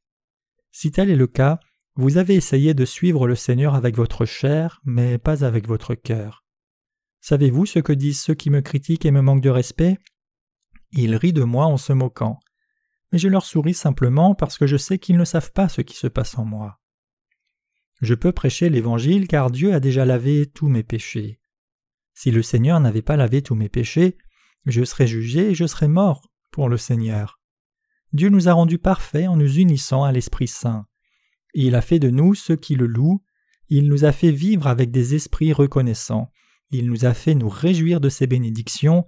Si 0.72 0.92
tel 0.92 1.10
est 1.10 1.16
le 1.16 1.28
cas, 1.28 1.60
vous 1.96 2.18
avez 2.18 2.36
essayé 2.36 2.74
de 2.74 2.84
suivre 2.84 3.26
le 3.26 3.36
Seigneur 3.36 3.74
avec 3.74 3.96
votre 3.96 4.26
chair, 4.26 4.82
mais 4.84 5.18
pas 5.18 5.46
avec 5.46 5.66
votre 5.68 5.96
cœur. 5.96 6.44
Savez-vous 7.22 7.66
ce 7.66 7.80
que 7.80 7.94
disent 7.94 8.22
ceux 8.22 8.36
qui 8.36 8.50
me 8.50 8.62
critiquent 8.62 9.06
et 9.06 9.12
me 9.12 9.22
manquent 9.22 9.42
de 9.42 9.50
respect? 9.50 9.98
Ils 10.92 11.16
rient 11.16 11.34
de 11.34 11.44
moi 11.44 11.66
en 11.66 11.78
se 11.78 11.94
moquant. 11.94 12.40
Mais 13.12 13.18
je 13.18 13.30
leur 13.30 13.46
souris 13.46 13.74
simplement 13.74 14.36
parce 14.36 14.58
que 14.58 14.68
je 14.68 14.78
sais 14.78 15.00
qu'ils 15.00 15.18
ne 15.18 15.26
savent 15.26 15.54
pas 15.54 15.70
ce 15.70 15.82
qui 15.82 15.96
se 15.96 16.08
passe 16.08 16.38
en 16.38 16.46
moi. 16.46 16.80
Je 18.02 18.14
peux 18.14 18.32
prêcher 18.32 18.70
l'Évangile 18.70 19.28
car 19.28 19.52
Dieu 19.52 19.74
a 19.74 19.80
déjà 19.80 20.06
lavé 20.06 20.46
tous 20.48 20.68
mes 20.68 20.84
péchés. 20.84 21.40
Si 22.14 22.32
le 22.32 22.42
Seigneur 22.42 22.80
n'avait 22.80 23.02
pas 23.02 23.18
lavé 23.18 23.42
tous 23.42 23.56
mes 23.56 23.70
péchés, 23.70 24.18
je 24.66 24.84
serais 24.84 25.08
jugé 25.08 25.52
et 25.52 25.56
je 25.56 25.66
serais 25.66 25.88
mort 25.88 26.30
pour 26.52 26.70
le 26.70 26.78
Seigneur. 26.78 27.40
Dieu 28.14 28.30
nous 28.30 28.48
a 28.48 28.54
rendus 28.54 28.78
parfaits 28.78 29.28
en 29.28 29.36
nous 29.36 29.58
unissant 29.58 30.04
à 30.04 30.12
l'Esprit 30.12 30.48
Saint. 30.48 30.86
Il 31.54 31.76
a 31.76 31.82
fait 31.82 32.00
de 32.00 32.10
nous 32.10 32.34
ceux 32.34 32.56
qui 32.56 32.76
le 32.76 32.86
louent, 32.86 33.22
il 33.70 33.88
nous 33.88 34.06
a 34.06 34.12
fait 34.12 34.32
vivre 34.32 34.68
avec 34.68 34.92
des 34.92 35.16
esprits 35.16 35.54
reconnaissants, 35.54 36.32
il 36.72 36.88
nous 36.88 37.06
a 37.06 37.14
fait 37.14 37.36
nous 37.36 37.50
réjouir 37.50 38.00
de 38.00 38.10
ses 38.10 38.28
bénédictions. 38.28 39.06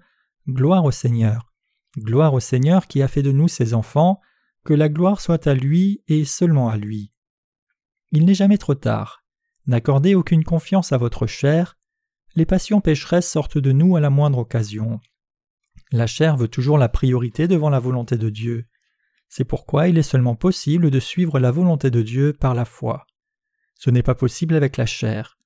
Gloire 0.48 0.86
au 0.86 0.92
Seigneur. 0.92 1.54
Gloire 1.98 2.34
au 2.34 2.40
Seigneur 2.40 2.88
qui 2.88 3.02
a 3.02 3.08
fait 3.08 3.24
de 3.24 3.32
nous 3.32 3.48
ses 3.48 3.74
enfants, 3.74 4.22
que 4.64 4.74
la 4.74 4.90
gloire 4.90 5.20
soit 5.20 5.46
à 5.48 5.54
lui 5.54 6.04
et 6.08 6.24
seulement 6.26 6.70
à 6.70 6.78
lui. 6.78 7.12
Il 8.12 8.26
n'est 8.26 8.34
jamais 8.34 8.58
trop 8.58 8.76
tard. 8.76 9.24
N'accordez 9.66 10.16
aucune 10.16 10.44
confiance 10.44 10.92
à 10.92 10.98
votre 10.98 11.28
chair. 11.28 11.78
Les 12.36 12.46
passions 12.46 12.82
pécheresses 12.82 13.30
sortent 13.30 13.58
de 13.58 13.72
nous 13.72 13.96
à 13.96 14.00
la 14.00 14.10
moindre 14.10 14.40
occasion. 14.40 15.00
La 15.92 16.08
chair 16.08 16.38
veut 16.38 16.48
toujours 16.48 16.78
la 16.78 16.90
priorité 16.90 17.48
devant 17.48 17.70
la 17.70 17.80
volonté 17.80 18.18
de 18.18 18.30
Dieu. 18.30 18.66
C'est 19.30 19.46
pourquoi 19.46 19.88
il 19.88 19.98
est 19.98 20.04
seulement 20.04 20.36
possible 20.36 20.90
de 20.90 21.00
suivre 21.00 21.40
la 21.40 21.52
volonté 21.52 21.90
de 21.92 22.02
Dieu 22.02 22.34
par 22.34 22.54
la 22.54 22.66
foi. 22.66 23.06
Ce 23.76 23.90
n'est 23.90 24.04
pas 24.04 24.16
possible 24.16 24.56
avec 24.56 24.78
la 24.78 24.86
chair. 24.86 25.38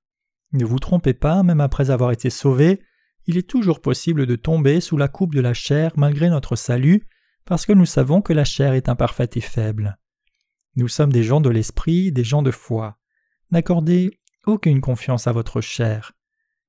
Ne 0.53 0.65
vous 0.65 0.79
trompez 0.79 1.13
pas, 1.13 1.43
même 1.43 1.61
après 1.61 1.91
avoir 1.91 2.11
été 2.11 2.29
sauvé, 2.29 2.81
il 3.25 3.37
est 3.37 3.49
toujours 3.49 3.81
possible 3.81 4.25
de 4.25 4.35
tomber 4.35 4.81
sous 4.81 4.97
la 4.97 5.07
coupe 5.07 5.35
de 5.35 5.41
la 5.41 5.53
chair 5.53 5.91
malgré 5.95 6.29
notre 6.29 6.55
salut, 6.55 7.07
parce 7.45 7.65
que 7.65 7.73
nous 7.73 7.85
savons 7.85 8.21
que 8.21 8.33
la 8.33 8.45
chair 8.45 8.73
est 8.73 8.89
imparfaite 8.89 9.37
et 9.37 9.41
faible. 9.41 9.97
Nous 10.75 10.87
sommes 10.87 11.11
des 11.11 11.23
gens 11.23 11.41
de 11.41 11.49
l'esprit, 11.49 12.11
des 12.11 12.23
gens 12.23 12.41
de 12.41 12.51
foi. 12.51 12.97
N'accordez 13.51 14.19
aucune 14.45 14.81
confiance 14.81 15.27
à 15.27 15.31
votre 15.31 15.61
chair. 15.61 16.13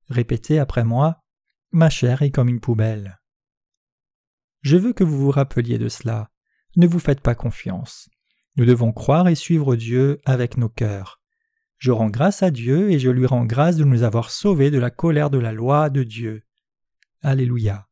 Répétez 0.08 0.58
après 0.58 0.84
moi 0.84 1.22
Ma 1.70 1.88
chair 1.88 2.22
est 2.22 2.30
comme 2.30 2.48
une 2.48 2.60
poubelle. 2.60 3.20
Je 4.60 4.76
veux 4.76 4.92
que 4.92 5.04
vous 5.04 5.18
vous 5.18 5.30
rappeliez 5.30 5.78
de 5.78 5.88
cela. 5.88 6.30
Ne 6.76 6.86
vous 6.86 6.98
faites 6.98 7.20
pas 7.20 7.34
confiance. 7.34 8.10
Nous 8.56 8.64
devons 8.64 8.92
croire 8.92 9.28
et 9.28 9.34
suivre 9.34 9.76
Dieu 9.76 10.20
avec 10.24 10.56
nos 10.56 10.68
cœurs. 10.68 11.20
Je 11.78 11.90
rends 11.90 12.10
grâce 12.10 12.42
à 12.42 12.50
Dieu 12.50 12.90
et 12.90 12.98
je 12.98 13.10
lui 13.10 13.26
rends 13.26 13.46
grâce 13.46 13.76
de 13.76 13.84
nous 13.84 14.02
avoir 14.02 14.30
sauvés 14.30 14.70
de 14.70 14.78
la 14.78 14.90
colère 14.90 15.30
de 15.30 15.38
la 15.38 15.52
loi 15.52 15.90
de 15.90 16.02
Dieu. 16.02 16.44
Alléluia. 17.22 17.88